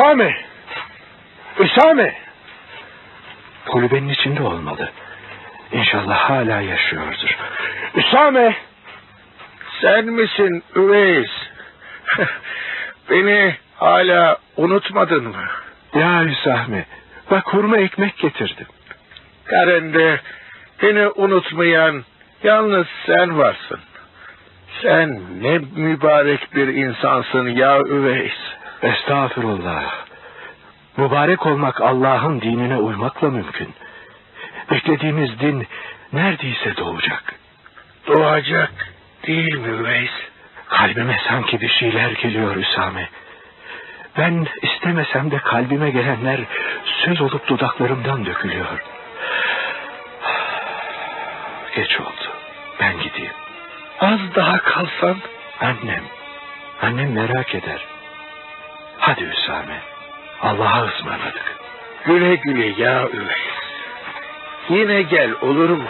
Üsame! 0.00 0.36
Üsame! 1.58 2.14
Kulübenin 3.66 4.08
içinde 4.08 4.42
olmalı. 4.42 4.90
İnşallah 5.72 6.16
hala 6.16 6.60
yaşıyordur. 6.60 7.36
Üsame! 7.94 8.56
Sen 9.80 10.04
misin 10.04 10.62
Üveys? 10.76 11.30
Beni 13.10 13.56
hala 13.76 14.38
unutmadın 14.56 15.24
mı? 15.24 15.44
Ya 15.94 16.24
Hüsame, 16.24 16.84
bak 17.30 17.54
hurma 17.54 17.78
ekmek 17.78 18.18
getirdim. 18.18 18.66
Karende 19.44 20.20
beni 20.82 21.08
unutmayan 21.08 22.04
yalnız 22.42 22.86
sen 23.06 23.38
varsın. 23.38 23.80
Sen 24.82 25.20
ne 25.40 25.58
mübarek 25.58 26.54
bir 26.54 26.68
insansın 26.68 27.48
ya 27.48 27.80
Üveys. 27.80 28.59
Estağfurullah. 28.82 29.92
Mübarek 30.96 31.46
olmak 31.46 31.80
Allah'ın 31.80 32.40
dinine 32.40 32.76
uymakla 32.76 33.30
mümkün. 33.30 33.74
Beklediğimiz 34.70 35.40
din 35.40 35.66
neredeyse 36.12 36.76
doğacak. 36.76 37.34
Doğacak 38.06 38.72
değil 39.26 39.54
mi 39.54 39.68
Üveys? 39.68 40.10
Kalbime 40.68 41.20
sanki 41.28 41.60
bir 41.60 41.68
şeyler 41.68 42.10
geliyor 42.10 42.56
Hüsame. 42.56 43.08
Ben 44.18 44.46
istemesem 44.62 45.30
de 45.30 45.38
kalbime 45.38 45.90
gelenler 45.90 46.40
söz 47.04 47.20
olup 47.20 47.48
dudaklarımdan 47.48 48.26
dökülüyor. 48.26 48.84
Geç 51.76 52.00
oldu. 52.00 52.30
Ben 52.80 53.00
gideyim. 53.00 53.32
Az 54.00 54.20
daha 54.34 54.58
kalsan 54.58 55.18
Annem. 55.60 56.04
Annem 56.82 57.12
merak 57.12 57.54
eder. 57.54 57.89
Hadi 59.10 59.30
Hüsame. 59.30 59.80
Allah'a 60.42 60.86
ısmarladık. 60.86 61.56
güle 62.06 62.34
güle 62.34 62.82
ya 62.82 63.08
Üveys. 63.08 63.38
Yine 64.68 65.02
gel 65.02 65.32
olur 65.42 65.70
mu? 65.70 65.88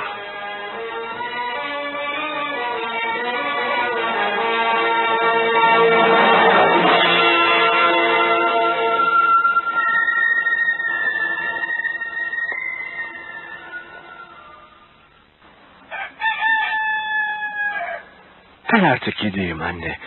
Ben 18.73 18.85
artık 18.85 19.17
gideyim 19.17 19.63
anne. 19.63 19.99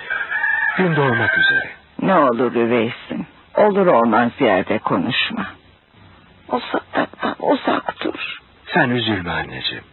Gün 0.78 0.96
doğmak 0.96 1.38
üzere. 1.38 1.83
Ne 2.04 2.16
olur 2.16 2.56
üveysin. 2.56 3.28
Olur 3.58 3.88
olmaz 3.88 4.32
yerde 4.40 4.80
konuşma. 4.80 5.46
O 6.50 6.60
sadaktan 6.60 7.36
uzak 7.40 7.96
dur. 8.04 8.40
Sen 8.74 8.90
üzülme 8.90 9.32
anneciğim. 9.32 9.84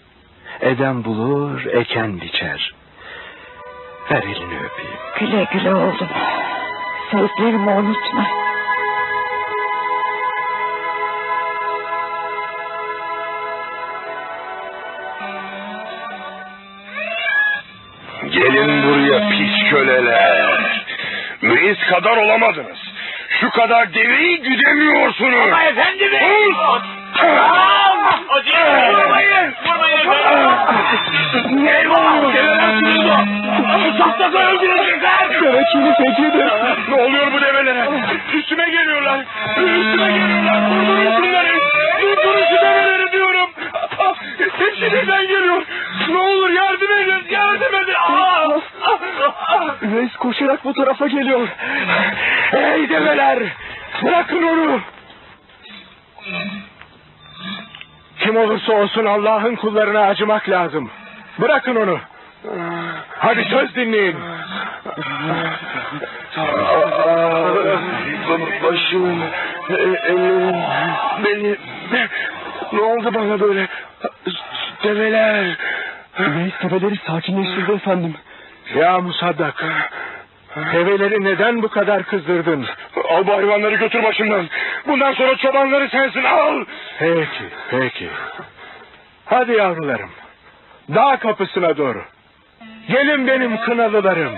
Eden 0.61 1.05
bulur, 1.05 1.65
eken 1.65 2.21
biçer. 2.21 2.75
Ver 4.11 4.23
elini 4.23 4.59
öpeyim. 4.59 5.01
Güle 5.19 5.47
güle 5.53 5.75
oğlum. 5.75 6.09
Sözlerimi 7.11 7.71
unutma. 7.71 8.27
Gelin 18.31 18.83
buraya 18.83 19.31
pis 19.31 19.71
köleler. 19.71 20.30
Reis 21.43 21.79
kadar 21.91 22.17
olamadınız. 22.17 22.79
Şu 23.41 23.51
kadar 23.51 23.95
deveyi 23.95 24.41
güdemiyorsunuz. 24.43 25.47
Ama 25.53 25.63
efendimiz. 25.65 26.21
Vurmayın. 28.91 29.55
Ne 31.65 31.89
bu? 31.89 32.33
Develer 32.35 32.79
sürüldü. 32.81 33.13
Saklasa 33.99 34.39
öldürecekler. 34.39 35.31
Devekini 35.43 35.95
fecidir. 35.95 36.51
Ne 36.89 36.95
oluyor 37.03 37.33
bu 37.33 37.41
develere? 37.41 37.89
Üstüme 38.35 38.71
geliyorlar. 38.71 39.21
Üstüme 39.57 40.13
geliyorlar. 40.13 40.71
Durdurun 40.71 41.17
şunları. 41.17 41.59
Durdurun 42.03 42.45
şu 42.51 42.57
develeri 42.57 43.13
diyorum. 43.13 43.51
Hepsi 44.59 44.93
birden 44.93 45.23
geliyor. 45.27 45.63
Ne 46.09 46.19
olur 46.19 46.51
yardım 46.51 46.93
edin. 46.93 47.25
Yardım 47.31 47.75
edin. 47.75 47.95
Aa! 47.95 48.49
Reis 49.83 50.17
koşarak 50.17 50.65
bu 50.65 50.75
tarafa 50.75 51.07
geliyor. 51.07 51.49
Ey 52.53 52.89
develer! 52.89 53.39
Bırakın 54.03 54.43
onu! 54.43 54.81
Kim 58.19 58.37
olursa 58.37 58.73
olsun 58.73 59.05
Allah'ın 59.05 59.57
kullarına 59.57 60.01
acımak 60.01 60.49
lazım. 60.49 60.91
Bırakın 61.41 61.77
onu. 61.77 61.99
Hadi 63.19 63.45
söz 63.45 63.75
dinleyin. 63.75 64.17
Başım, 68.63 69.23
elim, 70.09 70.57
benim. 71.25 71.59
Ne 72.73 72.81
oldu 72.81 73.15
bana 73.15 73.41
böyle? 73.41 73.69
Develer. 74.85 75.57
Reis 76.19 76.59
tepeleri 76.59 76.97
sakinleştirdi 77.07 77.73
efendim. 77.73 78.15
Ya 78.75 79.01
Musaddak. 79.01 79.65
Develeri 80.57 81.25
neden 81.25 81.63
bu 81.63 81.69
kadar 81.69 82.03
kızdırdın? 82.03 82.67
Al 83.09 83.27
bu 83.27 83.33
hayvanları 83.33 83.75
götür 83.75 84.03
başımdan. 84.03 84.47
Bundan 84.87 85.13
sonra 85.13 85.37
çobanları 85.37 85.89
sensin 85.89 86.25
al. 86.25 86.65
Peki, 86.99 87.45
peki. 87.71 88.09
Hadi 89.25 89.53
yavrularım. 89.53 90.11
Dağ 90.95 91.17
kapısına 91.17 91.77
doğru. 91.77 92.03
Gelin 92.89 93.27
benim 93.27 93.57
kınalılarım. 93.57 94.33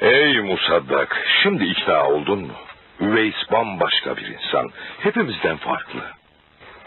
Ey 0.00 0.40
Musaddak, 0.40 1.26
şimdi 1.42 1.64
ikna 1.64 2.08
oldun 2.08 2.38
mu? 2.40 2.52
Üveys 3.00 3.34
bambaşka 3.52 4.16
bir 4.16 4.26
insan. 4.26 4.70
Hepimizden 5.00 5.56
farklı. 5.56 6.00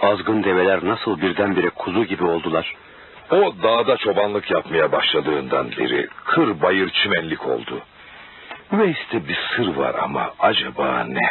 Azgın 0.02 0.44
develer 0.44 0.80
nasıl 0.86 1.22
birdenbire 1.22 1.70
kuzu 1.70 2.06
gibi 2.06 2.24
oldular? 2.24 2.76
O 3.32 3.54
dağda 3.64 3.98
çobanlık 3.98 4.52
yapmaya 4.52 4.92
başladığından 4.92 5.72
beri 5.72 6.08
kır 6.26 6.62
bayır 6.62 6.90
çimenlik 6.90 7.48
oldu. 7.48 7.82
Üveys'te 8.74 9.28
bir 9.28 9.38
sır 9.56 9.76
var 9.76 9.96
ama 10.02 10.34
acaba 10.40 11.04
ne? 11.04 11.30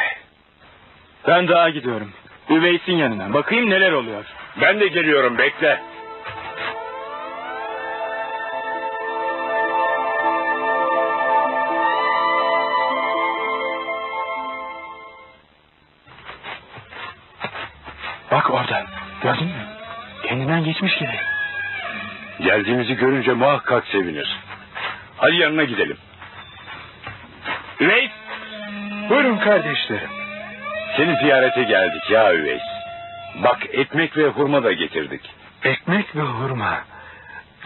Ben 1.27 1.49
dağa 1.49 1.69
gidiyorum. 1.69 2.13
Üveys'in 2.51 2.97
yanına. 2.97 3.35
Bakayım 3.35 3.71
neler 3.71 3.93
oluyor. 3.93 4.25
Ben 4.61 4.81
de 4.81 4.89
geliyorum 4.89 5.39
bekle. 5.39 5.83
Bak 18.33 18.51
orada. 18.51 18.87
Gördün 19.23 19.47
mü? 19.47 19.67
Kendinden 20.27 20.65
geçmiş 20.65 20.99
gibi. 20.99 21.17
Geldiğimizi 22.41 22.95
görünce 22.95 23.33
muhakkak 23.33 23.87
sevinir. 23.87 24.37
Hadi 25.17 25.37
yanına 25.37 25.65
gidelim. 25.65 25.97
Üveys! 27.81 28.11
Buyurun 29.11 29.39
kardeşlerim. 29.39 30.11
Seni 30.97 31.17
ziyarete 31.17 31.63
geldik 31.63 32.11
ya 32.11 32.35
Üveys. 32.35 32.63
Bak 33.43 33.59
ekmek 33.73 34.17
ve 34.17 34.27
hurma 34.29 34.65
da 34.65 34.73
getirdik. 34.73 35.31
Ekmek 35.65 36.17
ve 36.17 36.21
hurma. 36.21 36.79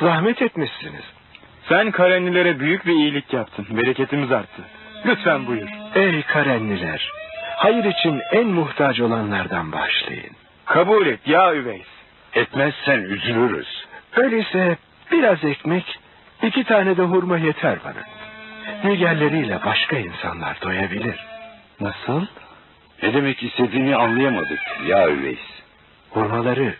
Zahmet 0.00 0.42
etmişsiniz. 0.42 1.04
Sen 1.68 1.90
Karenlilere 1.90 2.60
büyük 2.60 2.86
bir 2.86 2.92
iyilik 2.92 3.32
yaptın. 3.32 3.66
Bereketimiz 3.70 4.32
arttı. 4.32 4.62
Lütfen 5.06 5.46
buyur. 5.46 5.68
Ey 5.94 6.22
Karenliler. 6.22 7.10
Hayır 7.56 7.84
için 7.84 8.22
en 8.32 8.46
muhtaç 8.46 9.00
olanlardan 9.00 9.72
başlayın. 9.72 10.36
Kabul 10.66 11.06
et 11.06 11.20
ya 11.26 11.54
Üveys. 11.54 11.86
Etmezsen 12.34 13.00
üzülürüz. 13.00 13.84
Öyleyse 14.16 14.76
biraz 15.12 15.44
ekmek, 15.44 15.98
iki 16.42 16.64
tane 16.64 16.96
de 16.96 17.02
hurma 17.02 17.38
yeter 17.38 17.78
bana. 17.84 18.04
Nigerleriyle 18.84 19.60
başka 19.64 19.96
insanlar 19.96 20.60
doyabilir. 20.62 21.26
Nasıl? 21.80 22.26
Ne 23.02 23.14
demek 23.14 23.42
istediğini 23.42 23.96
anlayamadık 23.96 24.60
ya 24.86 25.08
Üveys. 25.08 25.46
Hurmaları 26.10 26.74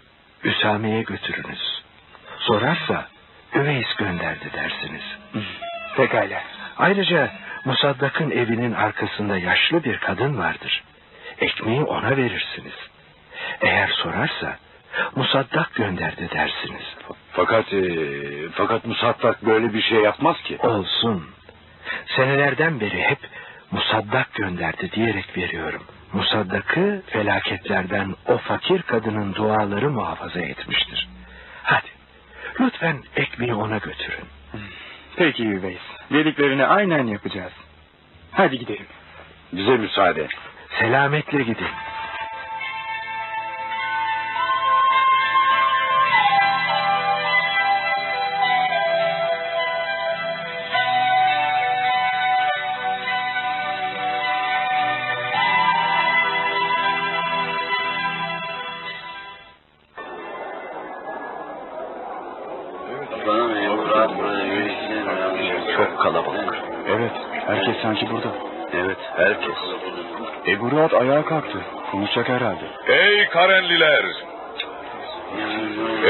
Üsame'ye 0.44 1.02
götürünüz. 1.02 1.82
Sorarsa 2.38 3.08
Üveys 3.54 3.94
gönderdi 3.94 4.50
dersiniz. 4.52 5.02
Pekala. 5.96 6.42
Ayrıca 6.78 7.30
Musaddak'ın 7.64 8.30
evinin 8.30 8.72
arkasında 8.72 9.38
yaşlı 9.38 9.84
bir 9.84 9.98
kadın 9.98 10.38
vardır. 10.38 10.82
Ekmeği 11.38 11.80
ona 11.82 12.16
verirsiniz. 12.16 12.74
Eğer 13.60 13.88
sorarsa 13.88 14.56
Musaddak 15.16 15.74
gönderdi 15.74 16.28
dersiniz. 16.34 16.96
Fakat 17.32 17.72
e, 17.72 17.82
fakat 18.54 18.86
Musattak 18.86 19.46
böyle 19.46 19.74
bir 19.74 19.82
şey 19.82 19.98
yapmaz 19.98 20.42
ki. 20.42 20.58
Olsun. 20.58 21.24
Senelerden 22.16 22.80
beri 22.80 23.02
hep 23.02 23.18
Musaddak 23.70 24.34
gönderdi 24.34 24.92
diyerek 24.92 25.36
veriyorum. 25.36 25.82
Musaddak'ı 26.12 27.02
felaketlerden 27.06 28.14
o 28.26 28.38
fakir 28.38 28.82
kadının 28.82 29.34
duaları 29.34 29.90
muhafaza 29.90 30.40
etmiştir. 30.40 31.08
Hadi 31.62 31.88
lütfen 32.60 33.02
ekmeği 33.16 33.54
ona 33.54 33.78
götürün. 33.78 34.24
Peki 35.16 35.46
Üveys. 35.46 35.80
Dediklerini 36.12 36.66
aynen 36.66 37.06
yapacağız. 37.06 37.52
Hadi 38.32 38.58
gidelim. 38.58 38.86
Bize 39.52 39.76
müsaade. 39.76 40.28
Selametle 40.78 41.42
gidin. 41.42 41.66
Ayağa 71.10 71.24
kalktı. 71.24 71.58
Konuşacak 71.90 72.28
herhalde. 72.28 72.64
Ey 72.88 73.28
Karenliler! 73.28 74.04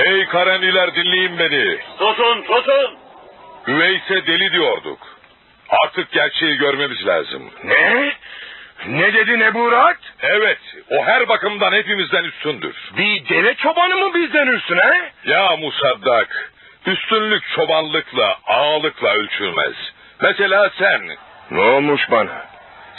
Ey 0.04 0.24
Karenliler 0.26 0.94
dinleyin 0.94 1.38
beni. 1.38 1.78
Tutun 1.98 2.42
tutun. 2.42 2.96
Üveys'e 3.68 4.26
deli 4.26 4.52
diyorduk. 4.52 4.98
Artık 5.84 6.10
gerçeği 6.12 6.56
görmemiz 6.56 7.06
lazım. 7.06 7.42
Ne? 7.64 8.12
Ne 8.86 9.14
dedi 9.14 9.38
Nebu 9.38 9.72
Rahat? 9.72 9.96
Evet, 10.20 10.58
o 10.90 11.04
her 11.04 11.28
bakımdan 11.28 11.72
hepimizden 11.72 12.24
üstündür. 12.24 12.76
Bir 12.98 13.28
deve 13.28 13.54
çobanı 13.54 13.96
mı 13.96 14.14
bizden 14.14 14.46
üstüne? 14.46 15.10
Ya 15.24 15.56
Musaddak, 15.56 16.52
üstünlük 16.86 17.42
çobanlıkla, 17.54 18.36
ağalıkla 18.46 19.14
ölçülmez. 19.14 19.74
Mesela 20.20 20.70
sen, 20.78 21.02
Ne 21.50 21.60
olmuş 21.60 22.10
bana? 22.10 22.46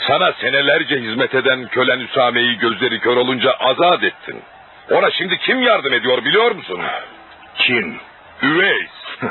Sana 0.06 0.32
senelerce 0.32 0.96
hizmet 0.96 1.34
eden 1.34 1.68
kölen 1.68 2.00
Üsame'yi 2.00 2.58
gözleri 2.58 3.00
kör 3.00 3.16
olunca 3.16 3.52
azat 3.52 4.04
ettin. 4.04 4.42
Ona 4.90 5.10
şimdi 5.10 5.38
kim 5.38 5.62
yardım 5.62 5.92
ediyor 5.92 6.24
biliyor 6.24 6.50
musun? 6.50 6.80
Kim? 7.54 8.00
Üveys. 8.42 8.90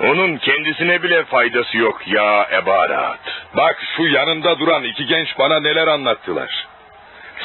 Onun 0.00 0.36
kendisine 0.36 1.02
bile 1.02 1.24
faydası 1.24 1.78
yok 1.78 2.08
ya 2.08 2.48
Ebarat. 2.52 3.20
Bak 3.56 3.76
şu 3.96 4.02
yanında 4.02 4.58
duran 4.58 4.84
iki 4.84 5.06
genç 5.06 5.38
bana 5.38 5.60
neler 5.60 5.86
anlattılar. 5.86 6.66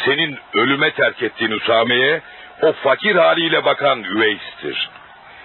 Senin 0.06 0.38
ölüme 0.54 0.92
terk 0.92 1.24
ettiğin 1.24 1.52
Usame'ye 1.52 2.22
o 2.62 2.74
fakir 2.74 3.16
haliyle 3.16 3.66
bakan 3.66 4.04
Üveys'tir. 4.04 4.90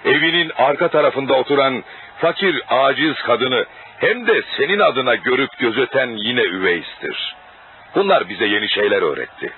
Evinin 0.04 0.52
arka 0.56 0.88
tarafında 0.88 1.34
oturan 1.34 1.84
fakir 2.18 2.62
aciz 2.68 3.14
kadını 3.14 3.64
hem 4.00 4.26
de 4.26 4.42
senin 4.56 4.78
adına 4.78 5.14
görüp 5.14 5.58
gözeten 5.58 6.08
yine 6.08 6.42
Üveys'tir. 6.42 7.36
Bunlar 7.94 8.28
bize 8.28 8.46
yeni 8.46 8.68
şeyler 8.68 9.02
öğretti. 9.02 9.52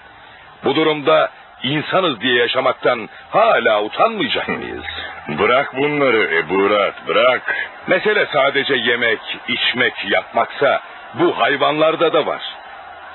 Bu 0.64 0.74
durumda 0.74 1.30
insanız 1.62 2.20
diye 2.20 2.34
yaşamaktan 2.34 3.08
hala 3.30 3.82
utanmayacak 3.82 4.48
mıyız? 4.48 4.84
Bırak 5.28 5.76
bunları 5.76 6.34
Eburat, 6.34 7.08
bırak. 7.08 7.54
Mesele 7.86 8.26
sadece 8.32 8.74
yemek, 8.74 9.20
içmek, 9.48 9.94
yapmaksa 10.08 10.80
bu 11.14 11.38
hayvanlarda 11.38 12.12
da 12.12 12.26
var. 12.26 12.42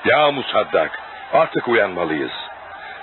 Ya 0.05 0.31
Musaddak, 0.31 0.99
artık 1.33 1.67
uyanmalıyız. 1.67 2.31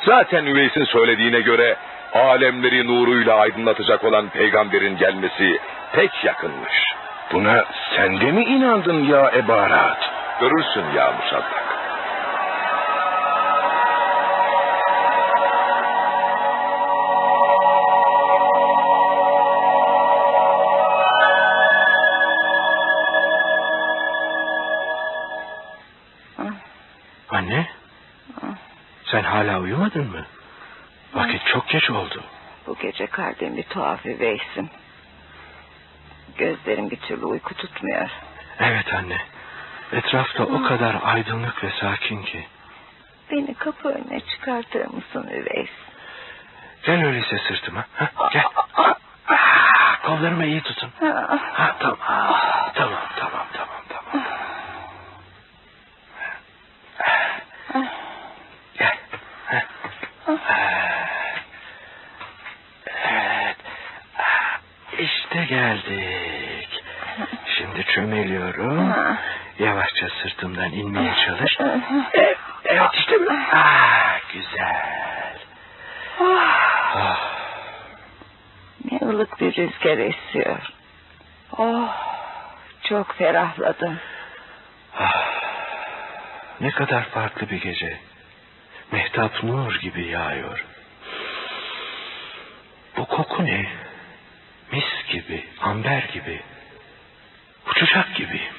Zaten 0.07 0.47
Üveys'in 0.47 0.85
söylediğine 0.85 1.41
göre 1.41 1.77
alemleri 2.13 2.87
nuruyla 2.87 3.37
aydınlatacak 3.37 4.05
olan 4.05 4.29
peygamberin 4.29 4.97
gelmesi 4.97 5.59
pek 5.93 6.25
yakınmış. 6.25 6.73
Buna 7.33 7.65
sen 7.97 8.21
de 8.21 8.33
mi 8.33 8.45
inandın 8.45 9.05
ya 9.05 9.31
Ebarat? 9.35 10.11
Görürsün 10.41 10.85
ya 10.97 11.13
Musaddak. 11.13 11.75
Anne, 27.31 27.67
sen 29.05 29.23
hala 29.23 29.61
uyumadın 29.61 30.11
mı? 30.11 30.27
Vakit 31.15 31.47
çok 31.47 31.69
geç 31.69 31.91
oldu. 31.91 32.23
Bu 32.67 32.77
gece 32.79 33.07
kalbim 33.07 33.57
bir 33.57 33.63
tuhaf 33.63 34.07
üveysim. 34.07 34.71
Gözlerim 36.38 36.90
bir 36.90 37.01
türlü 37.01 37.25
uyku 37.25 37.55
tutmuyor. 37.55 38.09
Evet 38.59 38.94
anne. 38.94 39.18
Etrafta 39.92 40.44
o 40.44 40.62
kadar 40.62 40.97
aydınlık 41.05 41.64
ve 41.64 41.70
sakin 41.81 42.23
ki. 42.23 42.47
Beni 43.31 43.55
kapı 43.55 43.88
önüne 43.88 44.20
çıkartır 44.20 44.87
mısın 44.87 45.29
üveys? 45.33 45.70
Gel 46.87 47.07
öyleyse 47.07 47.38
sırtıma. 47.49 47.85
Ha, 47.94 48.09
gel. 48.33 48.44
Ah, 49.29 50.03
kollarımı 50.03 50.47
iyi 50.47 50.61
tutun. 50.62 50.90
Ha, 51.01 51.77
tamam. 51.81 51.99
Tamam, 52.75 53.01
tamam, 53.18 53.47
tamam, 53.53 53.83
tamam. 53.88 54.27
Gel. 58.79 58.97
Evet. 63.11 63.57
İşte 64.99 65.44
geldik. 65.44 66.24
Şimdi 67.75 67.87
çömeliyorum. 67.87 68.95
Yavaşça 69.59 70.09
sırtımdan 70.23 70.73
inmeye 70.73 71.15
çalış. 71.27 71.57
Evet, 72.15 72.39
evet 72.65 72.91
işte 72.95 73.21
bu. 73.21 73.31
Ah, 73.53 74.21
güzel. 74.33 75.39
Ah. 76.95 77.35
Ne 78.91 78.99
ılık 79.09 79.41
bir 79.41 79.57
rüzgar 79.57 79.99
esiyor. 79.99 80.59
Oh, 81.59 81.89
çok 82.89 83.15
ferahladım. 83.15 83.99
Ah, 84.99 85.27
ne 86.61 86.71
kadar 86.71 87.03
farklı 87.03 87.51
bir 87.51 87.61
gece. 87.61 87.99
Mehtap 88.93 89.43
nur 89.43 89.75
gibi 89.81 90.07
yağıyor. 90.07 90.65
Bu 92.97 93.07
koku 93.07 93.45
ne? 93.45 93.67
Mis 94.73 95.07
gibi, 95.13 95.45
amber 95.61 96.03
gibi. 96.13 96.41
Uçacak 97.85 98.14
gibiyim. 98.14 98.55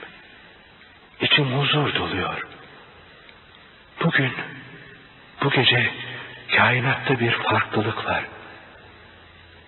İçim 1.22 1.46
huzur 1.46 1.96
doluyor. 1.96 2.48
Bugün, 4.04 4.34
bu 5.44 5.50
gece 5.50 5.92
kainatta 6.56 7.20
bir 7.20 7.32
farklılık 7.32 8.06
var. 8.06 8.24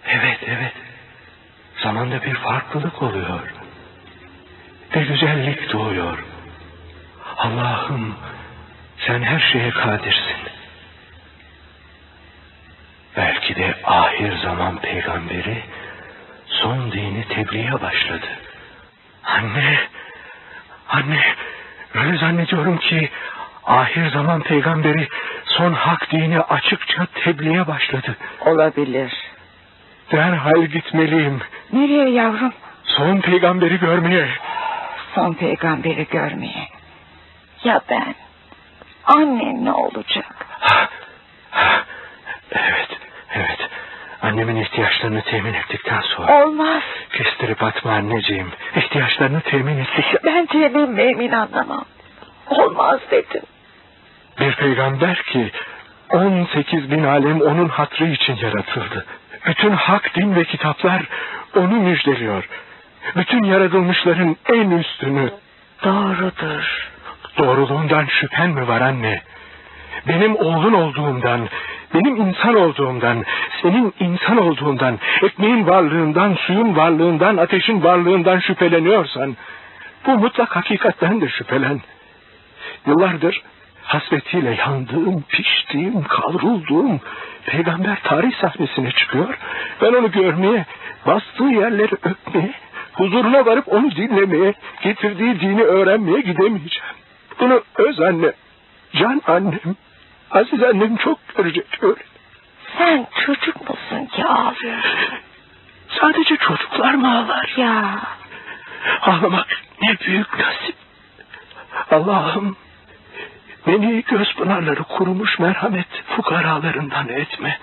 Evet, 0.05 0.39
evet. 0.47 0.73
Zamanda 1.83 2.23
bir 2.23 2.33
farklılık 2.33 3.01
oluyor. 3.01 3.53
Ve 4.95 5.03
güzellik 5.03 5.73
doğuyor. 5.73 6.23
Allah'ım 7.37 8.15
sen 9.07 9.23
her 9.23 9.39
şeye 9.39 9.69
kadirsin. 9.69 10.41
Belki 13.15 13.55
de 13.55 13.75
ahir 13.83 14.37
zaman 14.37 14.81
peygamberi 14.81 15.63
son 16.47 16.91
dini 16.91 17.27
tebliğe 17.27 17.81
başladı. 17.81 18.27
Anne, 19.27 19.79
anne 20.89 21.21
öyle 21.93 22.17
zannediyorum 22.17 22.77
ki 22.77 23.09
ahir 23.65 24.09
zaman 24.09 24.41
peygamberi 24.41 25.07
son 25.45 25.73
hak 25.73 26.11
dini 26.11 26.39
açıkça 26.39 27.07
tebliğe 27.23 27.67
başladı. 27.67 28.15
Olabilir. 28.45 29.13
Derhal 30.11 30.63
gitmeliyim. 30.65 31.41
Nereye 31.73 32.09
yavrum? 32.09 32.53
Son 32.83 33.21
peygamberi 33.21 33.79
görmeye. 33.79 34.27
Son 35.15 35.33
peygamberi 35.33 36.07
görmeye. 36.11 36.67
Ya 37.63 37.81
ben? 37.89 38.15
Annen 39.05 39.65
ne 39.65 39.71
olacak? 39.71 40.35
Evet. 42.51 42.96
Annemin 44.27 44.55
ihtiyaçlarını 44.55 45.21
temin 45.21 45.53
ettikten 45.53 46.01
sonra. 46.01 46.45
Olmaz. 46.45 46.83
Kestirip 47.13 47.63
atma 47.63 47.91
anneciğim. 47.91 48.51
İhtiyaçlarını 48.75 49.41
temin 49.41 49.77
ettik. 49.77 50.05
Ben 50.25 50.45
temin 50.45 50.91
memin 50.91 51.31
anlamam. 51.31 51.85
Olmaz 52.49 52.99
dedim. 53.11 53.41
Bir 54.39 54.55
peygamber 54.55 55.23
ki 55.23 55.51
18 56.09 56.91
bin 56.91 57.03
alem 57.03 57.41
onun 57.41 57.69
hatrı 57.69 58.05
için 58.05 58.35
yaratıldı. 58.35 59.05
Bütün 59.47 59.71
hak, 59.71 60.15
din 60.15 60.35
ve 60.35 60.43
kitaplar 60.43 61.01
onu 61.55 61.75
müjdeliyor. 61.75 62.49
Bütün 63.15 63.43
yaratılmışların 63.43 64.35
en 64.49 64.71
üstünü. 64.71 65.31
Doğrudur. 65.83 66.89
Doğruluğundan 67.37 68.05
şüphen 68.05 68.49
mi 68.49 68.67
var 68.67 68.81
anne? 68.81 69.21
Benim 70.07 70.35
oğlun 70.35 70.73
olduğumdan, 70.73 71.49
benim 71.93 72.15
insan 72.15 72.55
olduğumdan, 72.55 73.23
senin 73.61 73.93
insan 73.99 74.37
olduğundan, 74.37 74.99
ekmeğin 75.23 75.67
varlığından, 75.67 76.35
suyun 76.35 76.75
varlığından, 76.75 77.37
ateşin 77.37 77.83
varlığından 77.83 78.39
şüpheleniyorsan, 78.39 79.35
bu 80.05 80.11
mutlak 80.11 80.55
hakikatten 80.55 81.21
de 81.21 81.29
şüphelen. 81.29 81.81
Yıllardır 82.87 83.41
hasretiyle 83.87 84.55
yandığım, 84.55 85.23
piştiğim, 85.29 86.03
kavrulduğum 86.03 86.99
peygamber 87.45 87.99
tarih 88.03 88.31
sahnesine 88.41 88.91
çıkıyor. 88.91 89.37
Ben 89.81 89.93
onu 89.93 90.11
görmeye, 90.11 90.65
bastığı 91.07 91.43
yerleri 91.43 91.95
öpmeye, 92.03 92.53
huzuruna 92.93 93.45
varıp 93.45 93.73
onu 93.73 93.91
dinlemeye, 93.91 94.53
getirdiği 94.81 95.39
dini 95.39 95.63
öğrenmeye 95.63 96.21
gidemeyeceğim. 96.21 96.95
Bunu 97.39 97.63
öz 97.75 97.99
anne, 97.99 98.31
can 98.93 99.21
annem, 99.27 99.75
aziz 100.31 100.63
annem 100.63 100.97
çok 100.97 101.19
görecek 101.35 101.83
öyle. 101.83 102.03
Sen 102.77 103.07
çocuk 103.25 103.69
musun 103.69 104.05
ki 104.05 104.25
ağlıyorsun? 104.25 105.19
Sadece 106.01 106.37
çocuklar 106.37 106.93
mı 106.93 107.17
ağlar? 107.17 107.53
Ya 107.57 107.99
Ağlamak 109.01 109.47
ne 109.81 109.99
büyük 109.99 110.39
nasip. 110.39 110.75
Allah'ım 111.91 112.57
beni 113.67 114.03
göz 114.03 114.35
pınarları 114.35 114.83
kurumuş 114.83 115.39
merhamet 115.39 116.03
fukaralarından 116.15 117.09
etme. 117.09 117.59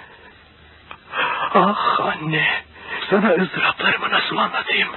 Ah 1.55 2.01
anne 2.01 2.47
sana 3.11 3.31
ızdıraplarımı 3.31 4.11
nasıl 4.11 4.37
anlatayım? 4.37 4.89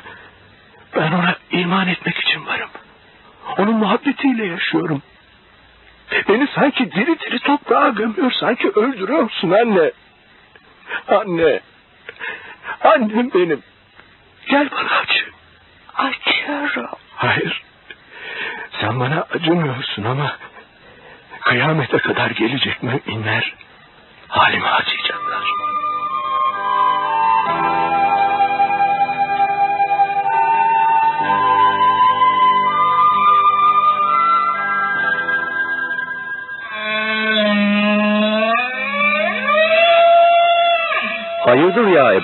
Ben 0.96 1.12
ona 1.12 1.36
iman 1.52 1.88
etmek 1.88 2.18
için 2.18 2.46
varım. 2.46 2.70
Onun 3.58 3.76
muhabbetiyle 3.76 4.46
yaşıyorum. 4.46 5.02
Beni 6.30 6.48
sanki 6.56 6.92
diri 6.92 7.20
diri 7.20 7.40
toprağa 7.40 7.90
gömüyor, 7.90 8.32
sanki 8.32 8.70
öldürüyorsun 8.70 9.52
anne. 9.52 9.92
Anne, 11.08 11.60
annem 12.82 13.34
benim. 13.34 13.64
Gel 14.50 14.70
bana 14.72 14.90
aç. 15.00 15.24
açıyorum. 15.96 16.98
Hayır. 17.16 17.62
Sen 18.82 19.00
bana 19.00 19.26
acımıyorsun 19.36 20.04
ama 20.04 20.38
kıyamete 21.42 21.98
kadar 21.98 22.30
gelecek 22.32 22.84
müminler 22.84 23.54
halime 24.28 24.68
acıyacaklar. 24.68 25.44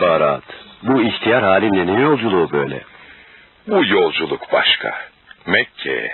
Barat, 0.01 0.43
bu 0.83 1.01
ihtiyar 1.01 1.43
halinle 1.43 1.87
ne 1.87 2.01
yolculuğu 2.01 2.51
böyle? 2.51 2.81
Bu 3.67 3.85
yolculuk 3.85 4.53
başka. 4.53 4.95
Mekke'ye, 5.45 6.11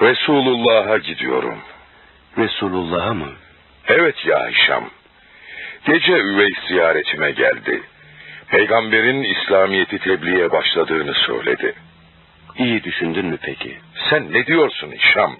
Resulullah'a 0.00 0.98
gidiyorum. 0.98 1.58
Resulullah'a 2.38 3.14
mı? 3.14 3.32
Evet 3.88 4.26
ya 4.26 4.48
Hişam. 4.48 4.84
Gece 5.86 6.12
Üveys 6.12 6.58
ziyaretime 6.68 7.30
geldi. 7.30 7.82
Peygamberin 8.48 9.22
İslamiyet'i 9.22 9.98
tebliğe 9.98 10.50
başladığını 10.50 11.14
söyledi. 11.14 11.74
İyi 12.58 12.84
düşündün 12.84 13.26
mü 13.26 13.38
peki? 13.42 13.78
Sen 14.10 14.32
ne 14.32 14.46
diyorsun 14.46 14.92
Hişam? 14.92 15.36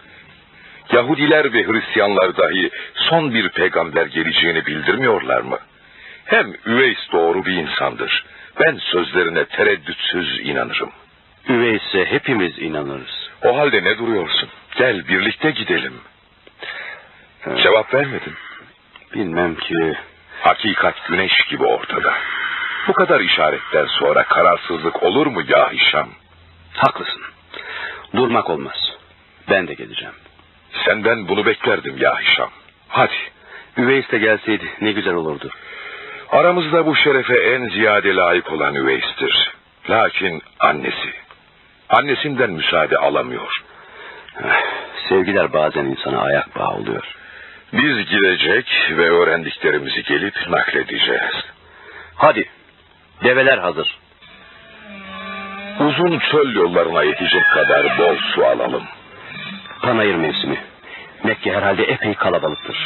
Yahudiler 0.92 1.52
ve 1.52 1.66
Hristiyanlar 1.66 2.36
dahi 2.36 2.70
son 2.94 3.34
bir 3.34 3.48
peygamber 3.48 4.06
geleceğini 4.06 4.66
bildirmiyorlar 4.66 5.40
mı? 5.40 5.58
Hem 6.24 6.52
Üveys 6.66 6.98
doğru 7.12 7.44
bir 7.44 7.52
insandır. 7.52 8.24
Ben 8.60 8.76
sözlerine 8.76 9.44
tereddütsüz 9.44 10.40
inanırım. 10.40 10.92
Üveys'e 11.48 12.04
hepimiz 12.04 12.58
inanırız. 12.58 13.30
O 13.42 13.58
halde 13.58 13.84
ne 13.84 13.98
duruyorsun? 13.98 14.48
Gel 14.76 15.08
birlikte 15.08 15.50
gidelim. 15.50 16.00
Cevap 17.62 17.94
vermedin. 17.94 18.34
Bilmem 19.14 19.54
ki... 19.54 19.94
Hakikat 20.40 21.06
güneş 21.08 21.32
gibi 21.50 21.64
ortada. 21.64 22.14
Bu 22.88 22.92
kadar 22.92 23.20
işaretten 23.20 23.86
sonra 23.86 24.24
kararsızlık 24.24 25.02
olur 25.02 25.26
mu 25.26 25.42
ya 25.48 25.72
Hişam? 25.72 26.08
Haklısın. 26.74 27.22
Durmak 28.14 28.50
olmaz. 28.50 28.96
Ben 29.50 29.68
de 29.68 29.74
geleceğim. 29.74 30.14
Senden 30.84 31.28
bunu 31.28 31.46
beklerdim 31.46 31.96
ya 31.98 32.20
Hişam. 32.20 32.50
Hadi. 32.88 33.14
Üveys 33.76 34.10
de 34.10 34.18
gelseydi 34.18 34.68
ne 34.80 34.92
güzel 34.92 35.14
olurdu. 35.14 35.50
Aramızda 36.34 36.86
bu 36.86 36.96
şerefe 36.96 37.34
en 37.34 37.68
ziyade 37.68 38.14
layık 38.14 38.52
olan 38.52 38.74
Üveys'tir. 38.74 39.50
Lakin 39.90 40.42
annesi. 40.60 41.12
Annesinden 41.88 42.50
müsaade 42.50 42.96
alamıyor. 42.96 43.52
Sevgiler 45.08 45.52
bazen 45.52 45.84
insana 45.84 46.20
ayak 46.20 46.58
bağı 46.58 46.74
oluyor. 46.74 47.04
Biz 47.72 48.06
gidecek 48.10 48.66
ve 48.90 49.10
öğrendiklerimizi 49.10 50.02
gelip 50.02 50.34
nakledeceğiz. 50.48 51.44
Hadi. 52.14 52.48
Develer 53.24 53.58
hazır. 53.58 53.98
Uzun 55.80 56.18
çöl 56.18 56.54
yollarına 56.54 57.02
yetecek 57.02 57.42
kadar 57.54 57.98
bol 57.98 58.16
su 58.34 58.46
alalım. 58.46 58.84
Panayır 59.82 60.14
mevsimi. 60.14 60.58
Mekke 61.24 61.52
herhalde 61.52 61.84
epey 61.84 62.14
kalabalıktır. 62.14 62.76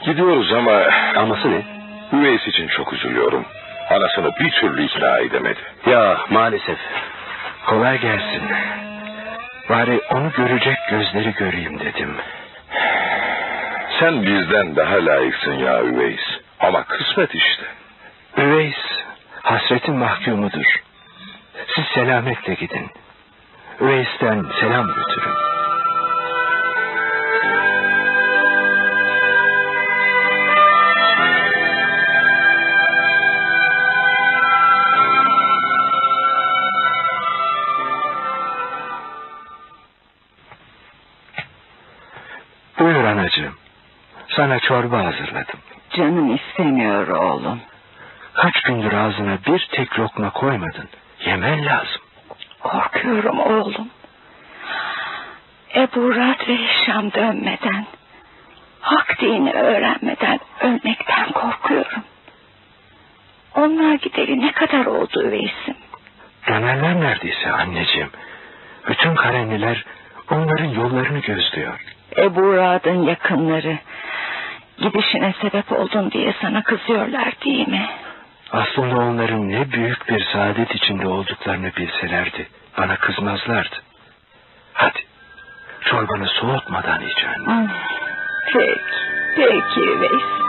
Gidiyoruz 0.00 0.52
ama 0.52 0.72
Aması 1.16 1.50
ne? 1.50 1.81
Üveys 2.12 2.46
için 2.46 2.68
çok 2.68 2.92
üzülüyorum. 2.92 3.44
Anasını 3.90 4.30
bir 4.40 4.50
türlü 4.50 4.84
ikna 4.84 5.18
edemedi. 5.18 5.60
Ya 5.86 6.18
maalesef. 6.30 6.78
Kolay 7.66 8.00
gelsin. 8.00 8.42
Bari 9.68 10.00
onu 10.10 10.32
görecek 10.32 10.76
gözleri 10.90 11.34
göreyim 11.34 11.80
dedim. 11.80 12.16
Sen 14.00 14.22
bizden 14.22 14.76
daha 14.76 14.94
layıksın 15.06 15.52
ya 15.52 15.82
Üveys. 15.82 16.20
Ama 16.60 16.84
kısmet 16.84 17.34
işte. 17.34 17.62
Üveys 18.36 18.76
hasretin 19.42 19.94
mahkumudur. 19.94 20.82
Siz 21.74 21.84
selametle 21.94 22.54
gidin. 22.54 22.90
Üveys'ten 23.80 24.44
selam 24.60 24.86
götürün. 24.86 25.51
Sana 44.42 44.58
çorba 44.58 45.04
hazırladım. 45.04 45.60
Canım 45.90 46.34
istemiyor 46.36 47.08
oğlum. 47.08 47.60
Kaç 48.34 48.60
gündür 48.60 48.92
ağzına 48.92 49.38
bir 49.46 49.68
tek 49.72 49.98
lokma 49.98 50.30
koymadın. 50.30 50.88
Yemen 51.26 51.66
lazım. 51.66 52.02
Korkuyorum 52.60 53.38
oğlum. 53.38 53.88
Ebu 55.74 56.16
Rad 56.16 56.48
ve 56.48 56.56
Hişam 56.56 57.12
dönmeden, 57.12 57.86
hak 58.80 59.20
dini 59.20 59.52
öğrenmeden 59.52 60.40
ölmekten 60.60 61.32
korkuyorum. 61.32 62.02
Onlar 63.54 63.94
gideli 63.94 64.40
ne 64.40 64.52
kadar 64.52 64.86
oldu 64.86 65.22
üveysim? 65.22 65.74
Dönerler 66.48 67.00
neredeyse 67.00 67.52
anneciğim. 67.52 68.10
Bütün 68.88 69.14
Karenliler 69.14 69.84
onların 70.30 70.68
yollarını 70.68 71.18
gözlüyor. 71.18 71.80
Ebu 72.16 72.56
Rad'ın 72.56 73.02
yakınları 73.02 73.78
gidişine 74.78 75.34
sebep 75.40 75.72
oldun 75.72 76.10
diye 76.10 76.34
sana 76.40 76.62
kızıyorlar 76.62 77.32
değil 77.44 77.68
mi? 77.68 77.88
Aslında 78.52 78.96
onların 78.96 79.48
ne 79.48 79.72
büyük 79.72 80.08
bir 80.08 80.24
saadet 80.32 80.74
içinde 80.74 81.06
olduklarını 81.06 81.72
bilselerdi 81.76 82.48
bana 82.78 82.96
kızmazlardı. 82.96 83.76
Hadi 84.72 84.98
çorbanı 85.80 86.26
soğutmadan 86.26 87.00
iç 87.02 87.24
anne. 87.24 87.70
Peki, 88.52 88.78
peki 89.36 89.80
üveys. 89.80 90.41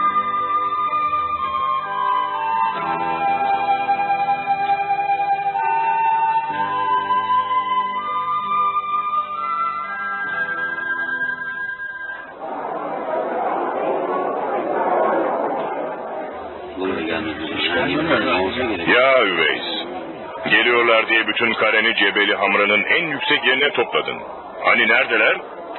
Kareni 21.73 21.95
Cebeli 21.95 22.35
Hamra'nın 22.35 22.83
en 22.83 23.07
yüksek 23.07 23.45
yerine 23.45 23.69
topladın. 23.69 24.17
Hani 24.63 24.87
neredeler? 24.87 25.37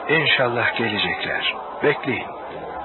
İnşallah 0.09 0.76
gelecekler. 0.76 1.54
Bekleyin. 1.83 2.26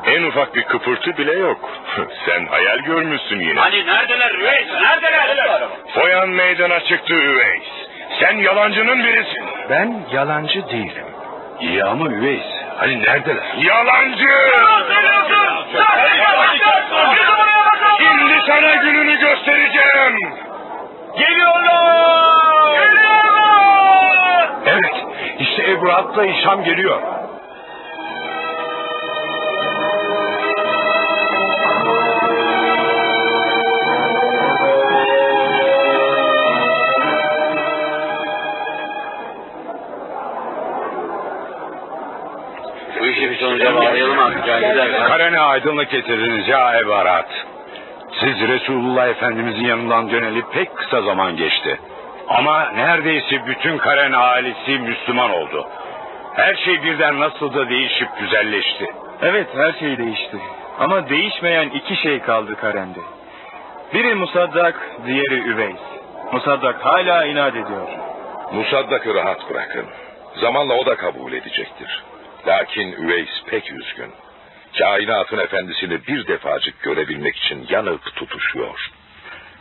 En 0.05 0.23
ufak 0.23 0.55
bir 0.55 0.63
kıpırtı 0.63 1.17
bile 1.17 1.33
yok. 1.33 1.69
Sen 2.25 2.45
hayal 2.45 2.77
görmüşsün 2.77 3.39
yine. 3.39 3.59
Hani 3.59 3.85
neredeler 3.85 4.31
Üveys? 4.31 4.67
Neredeler? 4.71 5.61
Foyan 5.95 6.29
meydana 6.29 6.79
çıktı 6.79 7.13
Üveys. 7.13 7.63
Sen 8.19 8.37
yalancının 8.37 9.03
birisin. 9.03 9.45
Ben 9.69 10.03
yalancı 10.11 10.69
değilim. 10.69 11.05
İyi 11.59 11.83
ama 11.83 12.07
Üveys. 12.09 12.45
Hani 12.77 13.01
neredeler? 13.03 13.53
Yalancı! 13.57 14.27
Şimdi 17.97 18.33
sana 18.47 18.75
gününü 18.75 19.19
göstereceğim. 19.19 20.17
Geliyorlar! 21.17 22.18
İşte 25.69 25.79
Ebu 25.79 25.91
At'la 25.91 26.25
İşam 26.25 26.63
geliyor. 26.63 27.01
Bu 42.99 43.05
işi 43.05 43.29
bir 43.29 43.37
sonuca 43.37 43.75
bağlayalım 43.75 44.19
artık. 44.19 44.45
Karene 45.07 45.39
aydınlık 45.39 45.91
getirdiniz 45.91 46.47
ya 46.47 46.79
Ebu 46.79 46.93
Arat. 46.93 47.29
Siz 48.19 48.47
Resulullah 48.47 49.07
Efendimizin 49.07 49.65
yanından 49.65 50.11
döneli 50.11 50.41
pek 50.51 50.77
kısa 50.77 51.01
zaman 51.01 51.37
geçti. 51.37 51.79
Ama 52.29 52.69
neredeyse 52.71 53.45
bütün 53.47 53.77
Karen 53.77 54.11
ailesi 54.11 54.71
Müslüman 54.79 55.31
oldu. 55.31 55.67
Her 56.33 56.55
şey 56.55 56.83
birden 56.83 57.19
nasıl 57.19 57.53
da 57.53 57.69
değişip 57.69 58.07
güzelleşti. 58.19 58.85
Evet 59.21 59.47
her 59.55 59.73
şey 59.73 59.97
değişti. 59.97 60.37
Ama 60.79 61.09
değişmeyen 61.09 61.69
iki 61.69 61.95
şey 61.95 62.19
kaldı 62.19 62.55
Karen'de. 62.55 62.99
Biri 63.93 64.15
Musaddak, 64.15 64.75
diğeri 65.05 65.39
Üveys. 65.39 65.79
Musaddak 66.31 66.85
hala 66.85 67.25
inat 67.25 67.55
ediyor. 67.55 67.87
Musaddak'ı 68.53 69.13
rahat 69.15 69.49
bırakın. 69.49 69.85
Zamanla 70.35 70.73
o 70.73 70.85
da 70.85 70.95
kabul 70.95 71.33
edecektir. 71.33 72.03
Lakin 72.47 72.91
Üveys 72.91 73.43
pek 73.49 73.71
üzgün. 73.71 74.13
Kainatın 74.77 75.37
efendisini 75.37 76.07
bir 76.07 76.27
defacık 76.27 76.81
görebilmek 76.81 77.35
için 77.37 77.67
yanıp 77.69 78.15
tutuşuyor. 78.15 78.89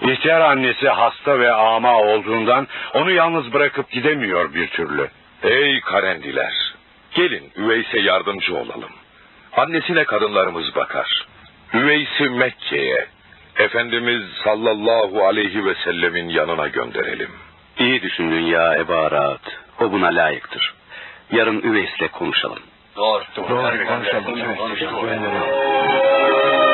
İhtiyar 0.03 0.41
annesi 0.41 0.89
hasta 0.89 1.39
ve 1.41 1.53
ama 1.53 1.99
olduğundan 1.99 2.67
onu 2.95 3.11
yalnız 3.11 3.53
bırakıp 3.53 3.91
gidemiyor 3.91 4.55
bir 4.55 4.69
türlü. 4.69 5.09
Ey 5.43 5.81
Karendiler! 5.81 6.75
Gelin 7.15 7.53
Üveys'e 7.57 8.01
yardımcı 8.01 8.57
olalım. 8.57 8.91
Annesine 9.57 10.05
kadınlarımız 10.05 10.75
bakar. 10.77 11.27
Üveys'i 11.75 12.29
Mekke'ye, 12.29 13.07
Efendimiz 13.59 14.23
sallallahu 14.45 15.27
aleyhi 15.27 15.65
ve 15.65 15.75
sellemin 15.75 16.29
yanına 16.29 16.69
gönderelim. 16.69 17.31
İyi 17.79 18.03
düşündün 18.03 18.43
ya 18.43 18.75
Ebu 18.75 18.95
Arat. 18.95 19.41
O 19.81 19.93
buna 19.93 20.07
layıktır. 20.07 20.75
Yarın 21.33 21.61
Üveys'le 21.61 22.13
konuşalım. 22.13 22.59
Doğru 23.37 23.87
konuşalım. 23.87 24.25
Evet. 24.39 24.81
Gönderelim. 25.01 26.68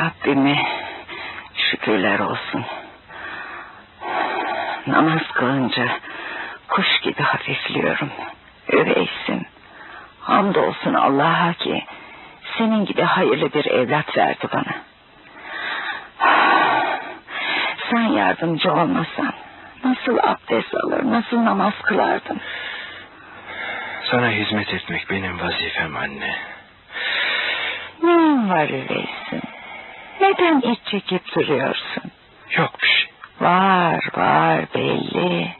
Rabbime 0.00 0.66
şükürler 1.54 2.18
olsun. 2.18 2.64
Namaz 4.86 5.22
kılınca 5.34 5.88
kuş 6.68 7.00
gibi 7.02 7.22
hafifliyorum. 7.22 8.10
Öveysim. 8.68 9.46
Hamdolsun 10.20 10.94
Allah'a 10.94 11.52
ki 11.52 11.84
senin 12.58 12.84
gibi 12.84 13.02
hayırlı 13.02 13.52
bir 13.52 13.64
evlat 13.66 14.16
verdi 14.16 14.48
bana. 14.52 14.74
Sen 17.90 18.02
yardımcı 18.02 18.72
olmasan 18.72 19.32
nasıl 19.84 20.18
abdest 20.18 20.74
alır, 20.74 21.10
nasıl 21.10 21.44
namaz 21.44 21.74
kılardım? 21.82 22.38
Sana 24.10 24.30
hizmet 24.30 24.74
etmek 24.74 25.10
benim 25.10 25.40
vazifem 25.40 25.96
anne. 25.96 26.34
Neyin 28.02 28.50
var 28.50 28.64
öyleysin? 28.64 29.41
Neden 30.22 30.60
iç 30.60 30.78
çekip 30.90 31.34
duruyorsun? 31.34 32.02
Yok 32.50 32.82
bir 32.82 32.88
şey. 32.88 33.06
Var 33.40 34.08
var 34.16 34.64
belli. 34.74 35.56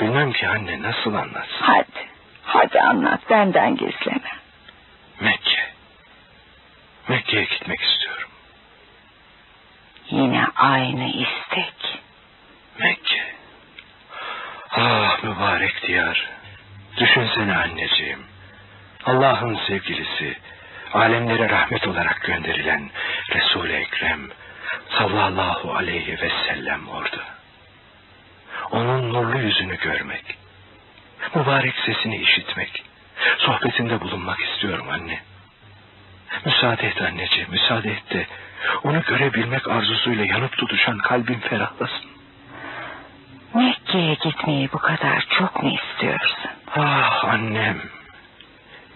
Bilmem 0.00 0.32
ki 0.32 0.48
anne 0.48 0.82
nasıl 0.82 1.14
anlatsın. 1.14 1.60
Hadi, 1.60 2.06
hadi 2.42 2.80
anlat 2.80 3.20
benden 3.30 3.76
gizleme. 3.76 4.30
Mekke. 5.20 5.66
Mekke'ye 7.08 7.44
gitmek 7.44 7.80
istiyorum. 7.80 8.28
Yine 10.10 10.44
aynı 10.56 11.08
istek. 11.08 12.00
Mekke. 12.78 13.22
Ah 14.70 15.22
mübarek 15.22 15.82
diyar. 15.86 16.28
Düşünsene 16.96 17.56
anneciğim. 17.56 18.22
Allah'ın 19.04 19.58
sevgilisi, 19.68 20.36
alemlere 20.94 21.48
rahmet 21.48 21.88
olarak 21.88 22.20
gönderilen 22.22 22.90
Resul-i 23.36 23.72
Ekrem 23.72 24.20
sallallahu 24.98 25.74
aleyhi 25.74 26.20
ve 26.22 26.30
sellem 26.46 26.88
orada. 26.88 27.22
Onun 28.70 29.12
nurlu 29.12 29.38
yüzünü 29.38 29.76
görmek, 29.76 30.38
mübarek 31.34 31.74
sesini 31.86 32.16
işitmek, 32.16 32.84
sohbetinde 33.38 34.00
bulunmak 34.00 34.40
istiyorum 34.40 34.86
anne. 34.90 35.20
Müsaade 36.44 36.86
et 36.86 37.02
anneciğim, 37.02 37.50
müsaade 37.50 37.90
et 37.90 38.14
de 38.14 38.26
onu 38.84 39.02
görebilmek 39.02 39.68
arzusuyla 39.68 40.24
yanıp 40.24 40.56
tutuşan 40.56 40.98
kalbim 40.98 41.40
ferahlasın. 41.40 42.10
Mekke'ye 43.54 44.14
gitmeyi 44.14 44.72
bu 44.72 44.78
kadar 44.78 45.26
çok 45.38 45.62
mu 45.62 45.70
istiyorsun? 45.70 46.50
Ah 46.76 47.24
annem. 47.24 47.80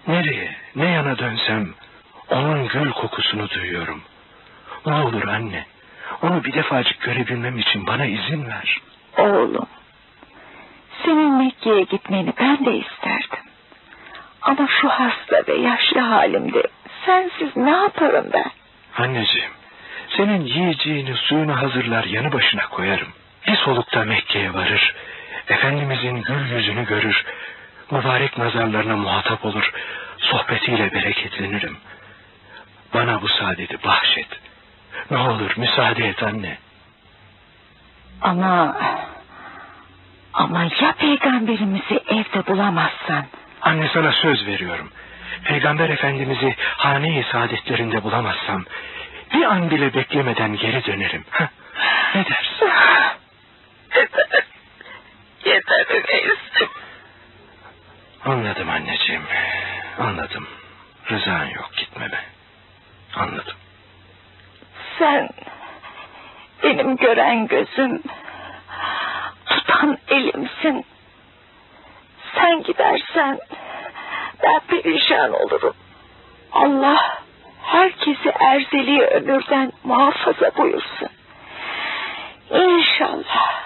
Nereye, 0.07 0.55
ne 0.75 0.89
yana 0.89 1.17
dönsem 1.17 1.73
onun 2.29 2.67
gül 2.67 2.91
kokusunu 2.91 3.49
duyuyorum. 3.49 4.03
Ne 4.85 4.93
olur 4.93 5.27
anne, 5.27 5.65
onu 6.21 6.43
bir 6.43 6.53
defacık 6.53 7.01
görebilmem 7.01 7.57
için 7.59 7.87
bana 7.87 8.05
izin 8.05 8.47
ver. 8.47 8.77
Oğlum, 9.17 9.67
senin 11.05 11.33
Mekke'ye 11.33 11.83
gitmeni 11.83 12.33
ben 12.39 12.65
de 12.65 12.77
isterdim. 12.77 13.45
Ama 14.41 14.67
şu 14.81 14.89
hasta 14.89 15.43
ve 15.47 15.53
yaşlı 15.53 15.99
halimde 15.99 16.63
sensiz 17.05 17.55
ne 17.55 17.69
yaparım 17.69 18.29
ben? 18.33 18.51
Anneciğim, 18.97 19.51
senin 20.17 20.41
yiyeceğini 20.45 21.15
suyunu 21.15 21.61
hazırlar 21.61 22.03
yanı 22.03 22.31
başına 22.31 22.67
koyarım. 22.67 23.07
Bir 23.47 23.55
solukta 23.55 24.03
Mekke'ye 24.03 24.53
varır, 24.53 24.95
Efendimizin 25.47 26.21
gül 26.21 26.55
yüzünü 26.55 26.85
görür, 26.85 27.25
mübarek 27.91 28.37
nazarlarına 28.37 28.97
muhatap 28.97 29.45
olur, 29.45 29.71
sohbetiyle 30.17 30.93
bereketlenirim. 30.93 31.77
Bana 32.93 33.21
bu 33.21 33.27
saadeti 33.27 33.83
bahşet. 33.83 34.27
Ne 35.11 35.17
olur 35.17 35.51
müsaade 35.57 36.07
et 36.07 36.23
anne. 36.23 36.57
Ama... 38.21 38.77
Ama 40.33 40.63
ya 40.63 40.91
peygamberimizi 40.91 41.99
evde 42.07 42.47
bulamazsan? 42.47 43.25
Anne 43.61 43.89
sana 43.93 44.11
söz 44.11 44.47
veriyorum. 44.47 44.91
Peygamber 45.43 45.89
Efendimiz'i 45.89 46.55
hane-i 46.77 47.23
saadetlerinde 47.31 48.03
bulamazsam... 48.03 48.65
...bir 49.33 49.43
an 49.43 49.71
bile 49.71 49.93
beklemeden 49.93 50.55
geri 50.55 50.85
dönerim. 50.85 51.25
Heh, 51.31 51.47
ne 52.15 52.25
dersin? 52.25 52.69
Yeter. 55.45 55.85
Öyleyse. 55.89 56.67
Anladım 58.25 58.69
anneciğim. 58.69 59.23
Anladım. 59.99 60.47
Rızan 61.11 61.45
yok 61.45 61.69
gitmeme. 61.77 62.19
Anladım. 63.15 63.55
Sen 64.99 65.29
benim 66.63 66.95
gören 66.95 67.47
gözüm, 67.47 68.03
tutan 69.45 69.97
elimsin. 70.07 70.85
Sen 72.35 72.63
gidersen 72.63 73.39
ben 74.43 74.59
perişan 74.67 75.33
olurum. 75.33 75.73
Allah 76.51 77.21
herkesi 77.63 78.29
erzeli 78.29 79.01
ömürden 79.01 79.71
muhafaza 79.83 80.51
buyursun. 80.57 81.09
İnşallah, 82.49 83.61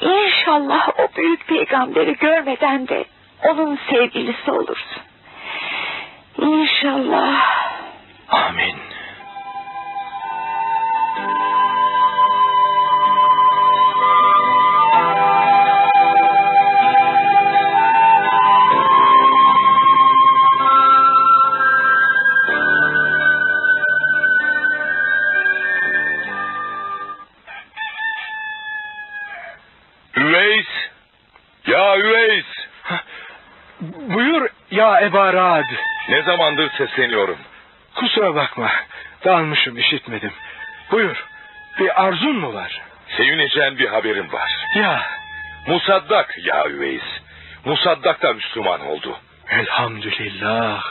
inşallah 0.00 0.88
o 0.98 1.08
büyük 1.16 1.46
peygamberi 1.46 2.16
görmeden 2.16 2.88
de 2.88 3.04
onun 3.42 3.78
sevgilisi 3.90 4.50
olursun. 4.50 5.02
İnşallah. 6.38 7.62
Amin. 8.28 8.91
Eba 35.02 35.32
Raad. 35.32 35.64
Ne 36.08 36.22
zamandır 36.22 36.70
sesleniyorum. 36.70 37.38
Kusura 37.94 38.34
bakma. 38.34 38.70
Dalmışım 39.24 39.78
işitmedim. 39.78 40.32
Buyur. 40.90 41.24
Bir 41.78 42.02
arzun 42.04 42.36
mu 42.36 42.54
var? 42.54 42.80
Sevineceğin 43.16 43.78
bir 43.78 43.88
haberim 43.88 44.32
var. 44.32 44.50
Ya 44.76 45.02
Musaddak 45.66 46.38
ya 46.46 46.66
Üveys. 46.68 47.02
Musaddak 47.64 48.22
da 48.22 48.32
Müslüman 48.32 48.80
oldu. 48.80 49.18
elhamdülillah. 49.50 50.82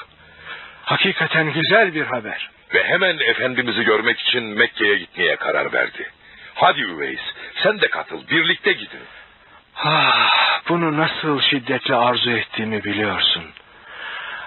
Hakikaten 0.83 1.53
güzel 1.53 1.93
bir 1.95 2.05
haber. 2.05 2.49
Ve 2.73 2.83
hemen 2.83 3.17
Efendimiz'i 3.19 3.83
görmek 3.83 4.19
için 4.19 4.43
Mekke'ye 4.43 4.95
gitmeye 4.97 5.35
karar 5.35 5.73
verdi. 5.73 6.09
Hadi 6.55 6.81
Üveys 6.81 7.19
sen 7.63 7.81
de 7.81 7.87
katıl 7.89 8.27
birlikte 8.27 8.71
gidin. 8.73 8.99
Ah, 9.83 10.61
bunu 10.69 10.97
nasıl 10.97 11.41
şiddetle 11.41 11.95
arzu 11.95 12.31
ettiğimi 12.31 12.83
biliyorsun. 12.83 13.43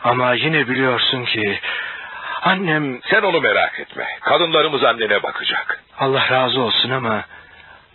Ama 0.04 0.34
yine 0.34 0.68
biliyorsun 0.68 1.24
ki 1.24 1.60
annem 2.42 3.00
Sen 3.10 3.22
onu 3.22 3.40
merak 3.40 3.80
etme. 3.80 4.06
Kadınlarımız 4.20 4.84
annene 4.84 5.22
bakacak. 5.22 5.80
Allah 5.98 6.28
razı 6.30 6.60
olsun 6.60 6.90
ama 6.90 7.24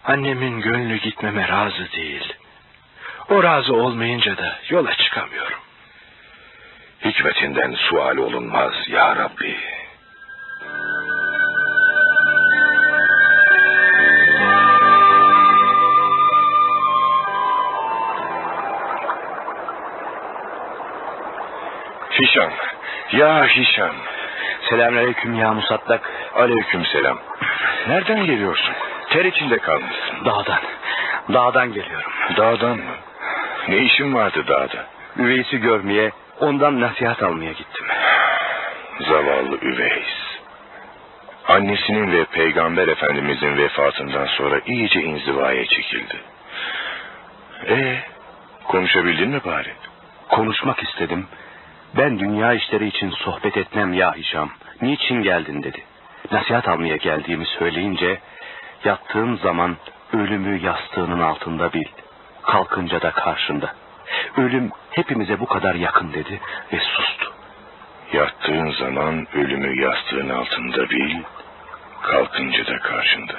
annemin 0.05 0.61
gönlü 0.61 0.97
gitmeme 0.97 1.47
razı 1.47 1.91
değil. 1.91 2.33
O 3.29 3.43
razı 3.43 3.73
olmayınca 3.73 4.37
da 4.37 4.59
yola 4.69 4.93
çıkamıyorum. 4.93 5.59
Hikmetinden 7.05 7.73
sual 7.73 8.17
olunmaz 8.17 8.73
ya 8.87 9.15
Rabbi. 9.15 9.57
Hişam. 22.21 22.51
Ya 23.11 23.47
Hişam. 23.47 23.95
Selamünaleyküm 24.69 25.35
ya 25.35 25.53
Musaddak. 25.53 26.11
Aleyküm 26.35 26.85
selam. 26.85 27.19
Nereden 27.87 28.25
geliyorsun? 28.25 28.73
Ter 29.09 29.25
içinde 29.25 29.57
kalmışsın. 29.57 30.25
Dağdan. 30.25 30.59
Dağdan 31.33 31.73
geliyorum. 31.73 32.11
Dağdan 32.37 32.77
mı? 32.77 32.95
Ne 33.67 33.77
işin 33.77 34.13
vardı 34.13 34.43
dağda? 34.47 34.85
Üveys'i 35.17 35.57
görmeye, 35.57 36.11
ondan 36.39 36.81
nasihat 36.81 37.23
almaya 37.23 37.51
gittim. 37.51 37.85
Zavallı 38.99 39.57
Üveys. 39.61 40.07
Annesinin 41.47 42.11
ve 42.11 42.25
Peygamber 42.25 42.87
Efendimizin 42.87 43.57
vefatından 43.57 44.25
sonra 44.25 44.59
iyice 44.65 45.01
inzivaya 45.01 45.65
çekildi. 45.65 46.15
E 47.69 47.99
konuşabildin 48.63 49.29
mi 49.29 49.41
bari? 49.45 49.73
Konuşmak 50.29 50.83
istedim. 50.83 51.27
Ben 51.97 52.19
dünya 52.19 52.53
işleri 52.53 52.87
için 52.87 53.09
sohbet 53.09 53.57
etmem 53.57 53.93
ya 53.93 54.15
Hişam. 54.15 54.49
Niçin 54.81 55.23
geldin 55.23 55.63
dedi. 55.63 55.83
Nasihat 56.31 56.67
almaya 56.67 56.95
geldiğimi 56.95 57.45
söyleyince 57.45 58.19
yattığın 58.83 59.35
zaman 59.35 59.77
ölümü 60.13 60.65
yastığının 60.65 61.19
altında 61.19 61.73
bil. 61.73 61.85
Kalkınca 62.41 63.01
da 63.01 63.11
karşında. 63.11 63.73
Ölüm 64.37 64.71
hepimize 64.91 65.39
bu 65.39 65.45
kadar 65.45 65.75
yakın 65.75 66.13
dedi 66.13 66.39
ve 66.73 66.79
sustu. 66.79 67.33
Yattığın 68.13 68.71
zaman 68.71 69.27
ölümü 69.33 69.81
yastığın 69.81 70.29
altında 70.29 70.89
bil, 70.89 71.15
kalkınca 72.01 72.67
da 72.67 72.79
karşında. 72.79 73.33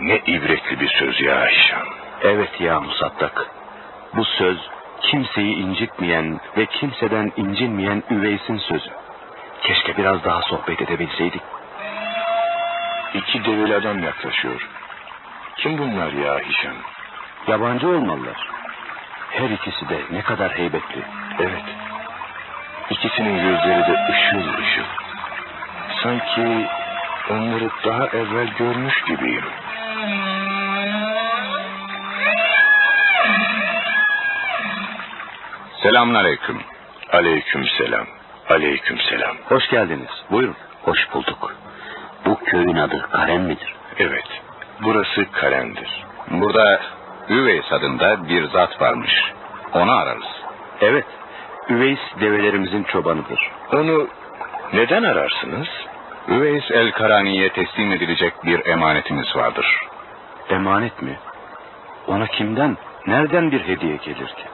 Ne 0.00 0.16
ibretli 0.16 0.80
bir 0.80 0.88
söz 0.88 1.20
ya 1.20 1.46
Hişam. 1.46 1.88
Evet 2.22 2.60
ya 2.60 2.80
Musaddak. 2.80 3.50
Bu 4.14 4.24
söz 4.24 4.58
kimseyi 5.02 5.54
incitmeyen 5.56 6.40
ve 6.56 6.66
kimseden 6.66 7.32
incinmeyen 7.36 8.02
Üveys'in 8.10 8.58
sözü. 8.58 8.90
Keşke 9.62 9.96
biraz 9.96 10.24
daha 10.24 10.42
sohbet 10.42 10.82
edebilseydik. 10.82 11.42
İki 13.14 13.44
develi 13.44 13.74
adam 13.74 14.02
yaklaşıyor. 14.02 14.68
Kim 15.56 15.78
bunlar 15.78 16.12
ya 16.12 16.38
Hişam? 16.38 16.76
Yabancı 17.46 17.88
olmalılar. 17.88 18.48
Her 19.30 19.50
ikisi 19.50 19.88
de 19.88 19.98
ne 20.10 20.22
kadar 20.22 20.58
heybetli. 20.58 21.02
Evet. 21.38 21.64
İkisinin 22.90 23.36
gözleri 23.36 23.80
de 23.80 24.06
ışıl 24.10 24.48
ışıl. 24.58 24.88
Sanki 26.02 26.66
onları 27.30 27.70
daha 27.84 28.06
evvel 28.06 28.48
görmüş 28.58 29.04
gibiyim. 29.08 29.44
Selamun 35.82 36.14
aleyküm. 36.14 36.58
Aleyküm 37.12 37.64
selam. 37.78 38.06
Aleyküm 38.50 38.98
selam. 38.98 39.36
Hoş 39.48 39.68
geldiniz. 39.70 40.10
Buyurun. 40.30 40.56
Hoş 40.82 40.98
bulduk. 41.14 41.54
Bu 42.24 42.38
köyün 42.38 42.76
adı 42.76 43.06
Karen 43.10 43.40
midir? 43.40 43.74
Evet. 43.98 44.26
Burası 44.82 45.26
Karen'dir. 45.32 46.04
Burada 46.30 46.80
Üveys 47.28 47.72
adında 47.72 48.28
bir 48.28 48.44
zat 48.44 48.80
varmış. 48.80 49.12
Onu 49.72 49.92
ararız. 49.92 50.26
Evet. 50.80 51.04
Üveys 51.68 52.00
develerimizin 52.20 52.82
çobanıdır. 52.82 53.50
Onu 53.72 54.08
neden 54.72 55.02
ararsınız? 55.02 55.68
Üveys 56.28 56.70
el 56.70 56.92
Karani'ye 56.92 57.48
teslim 57.52 57.92
edilecek 57.92 58.44
bir 58.44 58.66
emanetimiz 58.66 59.36
vardır. 59.36 59.66
Emanet 60.50 61.02
mi? 61.02 61.18
Ona 62.06 62.26
kimden, 62.26 62.76
nereden 63.06 63.50
bir 63.52 63.60
hediye 63.60 63.96
gelir 63.96 64.26
ki? 64.26 64.44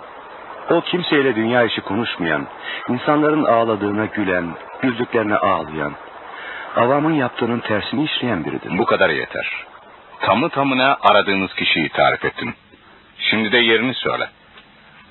O 0.71 0.81
kimseyle 0.81 1.37
dünya 1.37 1.65
işi 1.65 1.81
konuşmayan, 1.81 2.47
insanların 2.89 3.45
ağladığına 3.45 4.05
gülen, 4.05 4.55
güldüklerine 4.83 5.37
ağlayan, 5.37 5.93
avamın 6.77 7.13
yaptığının 7.13 7.61
tersini 7.61 8.05
işleyen 8.05 8.45
biridir. 8.45 8.79
Bu 8.79 8.85
kadar 8.85 9.11
yeter. 9.11 9.51
Tamı 10.21 10.49
tamına 10.49 10.97
aradığınız 11.01 11.55
kişiyi 11.55 11.89
tarif 11.89 12.25
ettim. 12.25 12.55
Şimdi 13.19 13.53
de 13.53 13.59
yerini 13.59 13.95
söyle. 13.95 14.29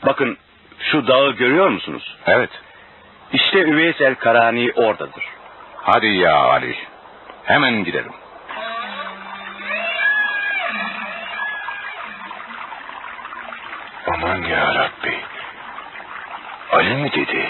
Bakın 0.06 0.38
şu 0.80 1.08
dağı 1.08 1.32
görüyor 1.32 1.70
musunuz? 1.70 2.18
Evet. 2.26 2.50
İşte 3.34 3.60
Üveys 3.60 4.02
el 4.02 4.16
Karani 4.16 4.72
oradadır. 4.76 5.24
Hadi 5.76 6.08
ya 6.08 6.36
Ali. 6.36 6.76
Hemen 7.44 7.84
gidelim. 7.84 8.12
Aman 14.14 14.42
ya 14.42 14.76
Rabbi. 14.76 15.33
Ali 16.74 16.96
mi 16.96 17.12
dedi? 17.12 17.50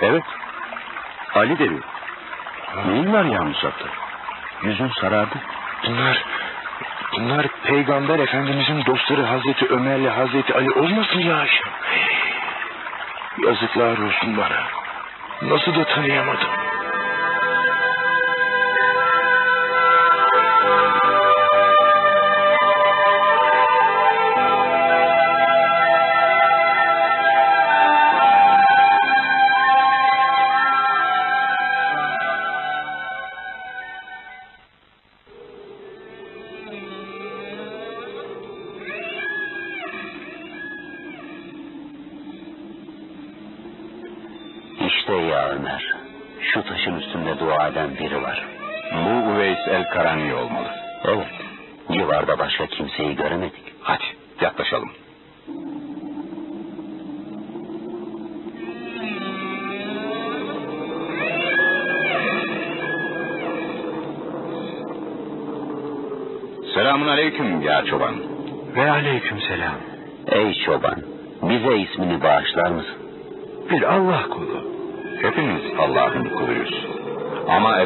Evet. 0.00 0.22
Ali 1.34 1.58
dedi. 1.58 1.80
Neyin 2.86 3.12
var 3.12 3.24
ya 3.24 3.42
Musab'da? 3.42 3.88
Yüzün 4.62 4.90
sarardı. 5.00 5.34
Bunlar, 5.86 6.24
bunlar 7.12 7.46
Peygamber 7.62 8.18
Efendimizin 8.18 8.84
dostları 8.86 9.22
Hazreti 9.22 9.66
Ömer'le 9.66 10.10
Hazreti 10.10 10.54
Ali 10.54 10.70
olmasın 10.70 11.20
ya 11.20 11.36
Ayşem? 11.36 11.72
Yazıklar 13.46 13.98
olsun 13.98 14.36
bana. 14.36 14.62
Nasıl 15.42 15.74
da 15.74 15.84
tanıyamadım. 15.84 16.48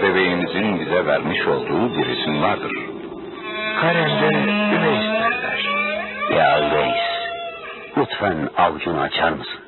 Ebeveynimizin 0.03 0.81
bize 0.81 1.07
vermiş 1.07 1.47
olduğu 1.47 1.99
bir 1.99 2.07
isim 2.07 2.43
vardır. 2.43 2.73
Karen'de 3.81 4.27
Üveys 4.77 5.05
derler. 5.23 5.65
Ya 6.37 6.69
Üveys, 6.69 7.03
lütfen 7.97 8.49
avucunu 8.57 9.01
açar 9.01 9.33
mısın? 9.33 9.61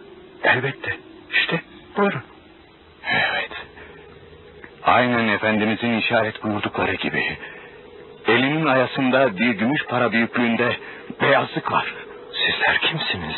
Elbette. 0.44 0.96
İşte 1.30 1.60
buyurun. 1.96 2.22
Evet. 3.10 3.50
Aynen 4.84 5.28
Efendimizin 5.28 5.98
işaret 5.98 6.42
buyurdukları 6.42 6.94
gibi. 6.94 7.38
Elinin 8.28 8.66
ayasında 8.66 9.38
bir 9.38 9.50
gümüş 9.50 9.84
para 9.86 10.12
büyüklüğünde 10.12 10.76
beyazlık 11.22 11.72
var. 11.72 11.94
Sizler 12.32 12.78
kimsiniz? 12.78 13.36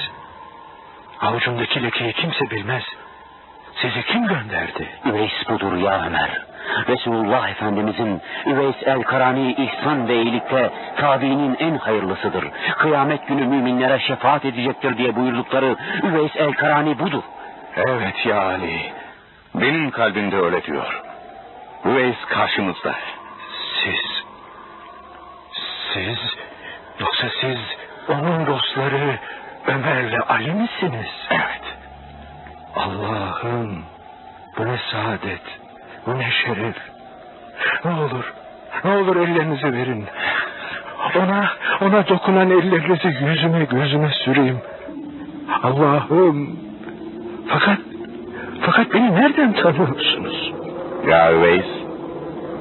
Avucumdaki 1.21 1.83
lekeyi 1.83 2.13
kimse 2.13 2.51
bilmez. 2.51 2.83
Sizi 3.83 4.03
kim 4.03 4.27
gönderdi? 4.27 4.89
Üveys 5.07 5.49
budur 5.49 5.77
ya 5.77 6.07
Ömer. 6.07 6.46
Resulullah 6.89 7.49
Efendimizin 7.49 8.23
Üveys 8.47 8.77
el 8.83 9.03
Karani 9.03 9.53
ihsan 9.53 10.09
ve 10.09 10.23
iyilikte 10.23 10.71
tabiinin 10.97 11.57
en 11.59 11.79
hayırlısıdır. 11.79 12.45
Kıyamet 12.79 13.27
günü 13.27 13.47
müminlere 13.47 13.99
şefaat 13.99 14.45
edecektir 14.45 14.99
diye 14.99 15.17
buyurdukları 15.17 15.77
Üveys 16.03 16.37
el 16.37 16.53
Karani 16.53 16.99
budur. 16.99 17.23
Evet 17.77 18.27
ya 18.27 18.43
Ali. 18.43 18.93
Benim 19.55 19.91
kalbimde 19.91 20.37
öyle 20.37 20.63
diyor. 20.63 21.03
Üveys 21.85 22.25
karşımızda. 22.29 22.95
Siz... 23.85 24.25
Siz... 25.93 26.19
Yoksa 27.01 27.27
siz 27.41 27.59
onun 28.09 28.47
dostları 28.47 29.19
Ömer'le 29.67 30.21
Ali 30.29 30.53
misiniz? 30.53 31.11
Evet. 31.31 31.63
Allah'ım 32.77 33.85
bu 34.59 34.67
ne 34.67 34.79
saadet, 34.93 35.43
ne 36.15 36.31
şeref. 36.45 36.77
Ne 37.85 37.91
olur, 37.91 38.33
ne 38.85 38.91
olur 38.91 39.17
ellerinizi 39.17 39.73
verin. 39.73 40.05
Ona, 41.17 41.51
ona 41.81 42.09
dokunan 42.09 42.51
ellerinizi 42.51 43.25
yüzüme 43.25 43.65
gözüme 43.65 44.11
süreyim. 44.25 44.61
Allah'ım. 45.63 46.59
Fakat, 47.49 47.79
fakat 48.61 48.95
beni 48.95 49.15
nereden 49.15 49.53
tanıyorsunuz? 49.53 50.53
Ya 51.09 51.33
Üveys, 51.33 51.87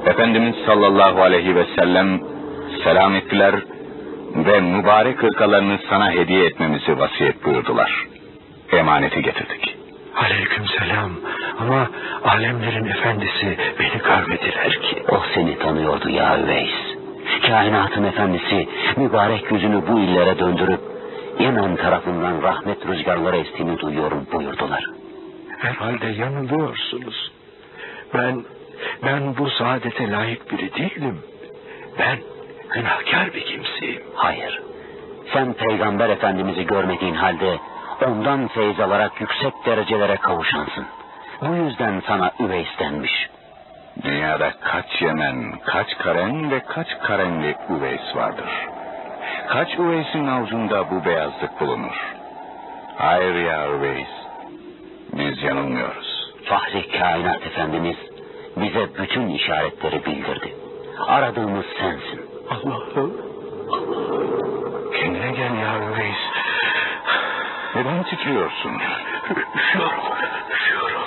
Efendimiz 0.06 0.54
sallallahu 0.66 1.22
aleyhi 1.22 1.56
ve 1.56 1.64
sellem 1.76 2.20
selam 2.84 3.14
ettiler 3.14 3.54
ve 4.36 4.60
mübarek 4.60 5.22
hırkalarını 5.22 5.78
sana 5.90 6.10
hediye 6.10 6.44
etmemizi 6.44 6.98
vasiyet 6.98 7.44
buyurdular. 7.44 8.06
Emaneti 8.72 9.22
getirdik. 9.22 9.75
Aleyküm 10.16 10.64
selam. 10.78 11.10
Ama 11.58 11.90
alemlerin 12.24 12.84
efendisi 12.84 13.58
beni 13.78 14.02
görmediler 14.02 14.72
ki. 14.82 15.02
O 15.08 15.22
seni 15.34 15.58
tanıyordu 15.58 16.08
ya 16.08 16.38
Üveys. 16.38 16.96
Kainatın 17.46 18.04
efendisi 18.04 18.68
mübarek 18.96 19.52
yüzünü 19.52 19.82
bu 19.88 20.00
illere 20.00 20.38
döndürüp 20.38 20.80
Yemen 21.40 21.76
tarafından 21.76 22.42
rahmet 22.42 22.86
rüzgarları 22.86 23.36
estiğini 23.36 23.78
duyuyorum 23.78 24.26
buyurdular. 24.32 24.84
Herhalde 25.58 26.06
yanılıyorsunuz. 26.06 27.32
Ben, 28.14 28.44
ben 29.04 29.36
bu 29.36 29.50
saadete 29.50 30.10
layık 30.10 30.52
biri 30.52 30.74
değilim. 30.74 31.18
Ben 31.98 32.18
günahkar 32.70 33.34
bir 33.34 33.44
kimseyim. 33.44 34.02
Hayır. 34.14 34.60
Sen 35.32 35.52
peygamber 35.52 36.08
efendimizi 36.08 36.66
görmediğin 36.66 37.14
halde 37.14 37.58
ondan 38.02 38.48
feyz 38.48 38.80
alarak 38.80 39.20
yüksek 39.20 39.66
derecelere 39.66 40.16
kavuşansın. 40.16 40.86
Bu 41.42 41.54
yüzden 41.54 42.02
sana 42.06 42.32
Üveys 42.40 42.78
denmiş. 42.78 43.28
Dünyada 44.02 44.52
kaç 44.60 45.02
Yemen, 45.02 45.52
kaç 45.64 45.98
Karen 45.98 46.50
ve 46.50 46.60
kaç 46.60 46.86
Karenli 47.02 47.56
Üveys 47.70 48.16
vardır. 48.16 48.50
Kaç 49.48 49.78
Üveys'in 49.78 50.26
avucunda 50.26 50.90
bu 50.90 51.04
beyazlık 51.04 51.60
bulunur. 51.60 52.14
Hayır 52.96 53.34
ya 53.34 53.68
Üveys, 53.68 54.08
biz 55.12 55.42
yanılmıyoruz. 55.42 56.32
Fahri 56.44 56.88
kainat 56.98 57.46
efendimiz 57.46 57.96
bize 58.56 58.88
bütün 58.98 59.28
işaretleri 59.28 60.06
bildirdi. 60.06 60.54
Aradığımız 61.06 61.66
sensin. 61.78 62.20
Allah'ım. 62.50 63.12
Kendine 65.00 65.30
gel 65.32 65.54
ya 65.54 65.90
Üveys. 65.90 66.25
Neden 67.86 68.02
titriyorsun? 68.02 68.72
Üşüyorum, 69.56 69.98
üşüyorum. 70.54 71.02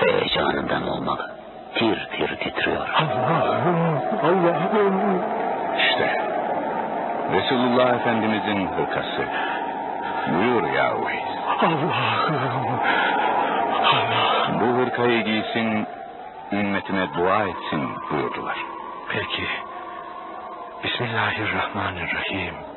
Heyecanından 0.00 0.88
olmalı. 0.88 1.30
Tir 1.74 2.08
tir 2.12 2.36
titriyor. 2.36 2.88
Allah'ım, 2.88 3.98
Allah'ım. 4.22 5.22
İşte 5.78 6.28
Resulullah 7.32 7.94
Efendimizin 7.94 8.68
hırkası. 8.68 9.24
Buyur 10.28 10.62
ya 10.72 10.94
Üveys. 10.96 11.38
Allah'ım. 11.62 11.90
Allah'ım. 13.84 14.60
Bu 14.60 14.78
hırkayı 14.78 15.24
giysin, 15.24 15.86
ümmetime 16.52 17.14
dua 17.14 17.44
etsin 17.44 17.88
buyurdular. 18.10 18.56
Peki. 19.08 19.46
Bismillahirrahmanirrahim. 20.84 22.69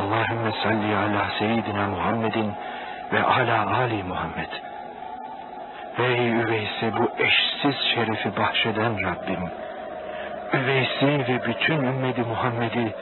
Allahümme 0.00 0.52
salli 0.62 0.96
ala 0.96 1.26
seyyidina 1.38 1.88
Muhammedin 1.88 2.52
ve 3.12 3.22
ala 3.22 3.76
Ali 3.76 4.02
Muhammed. 4.02 4.52
Ey 5.98 6.30
Üveys'e 6.30 6.96
bu 6.96 7.10
eşsiz 7.18 7.76
şerefi 7.94 8.36
bahşeden 8.36 9.02
Rabbim. 9.02 9.50
Üveys'i 10.52 11.06
ve 11.06 11.46
bütün 11.46 11.82
ümmeti 11.84 12.20
Muhammed'i 12.20 12.94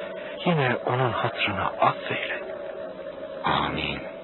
yine 0.44 0.76
onun 0.86 1.12
hatrına 1.12 1.64
affeyle. 1.80 2.38
Amin. 3.44 4.17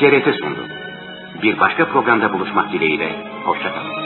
TCRT 0.00 0.34
sundu. 0.42 0.68
Bir 1.42 1.60
başka 1.60 1.88
programda 1.88 2.32
buluşmak 2.32 2.72
dileğiyle. 2.72 3.26
Hoşçakalın. 3.44 3.99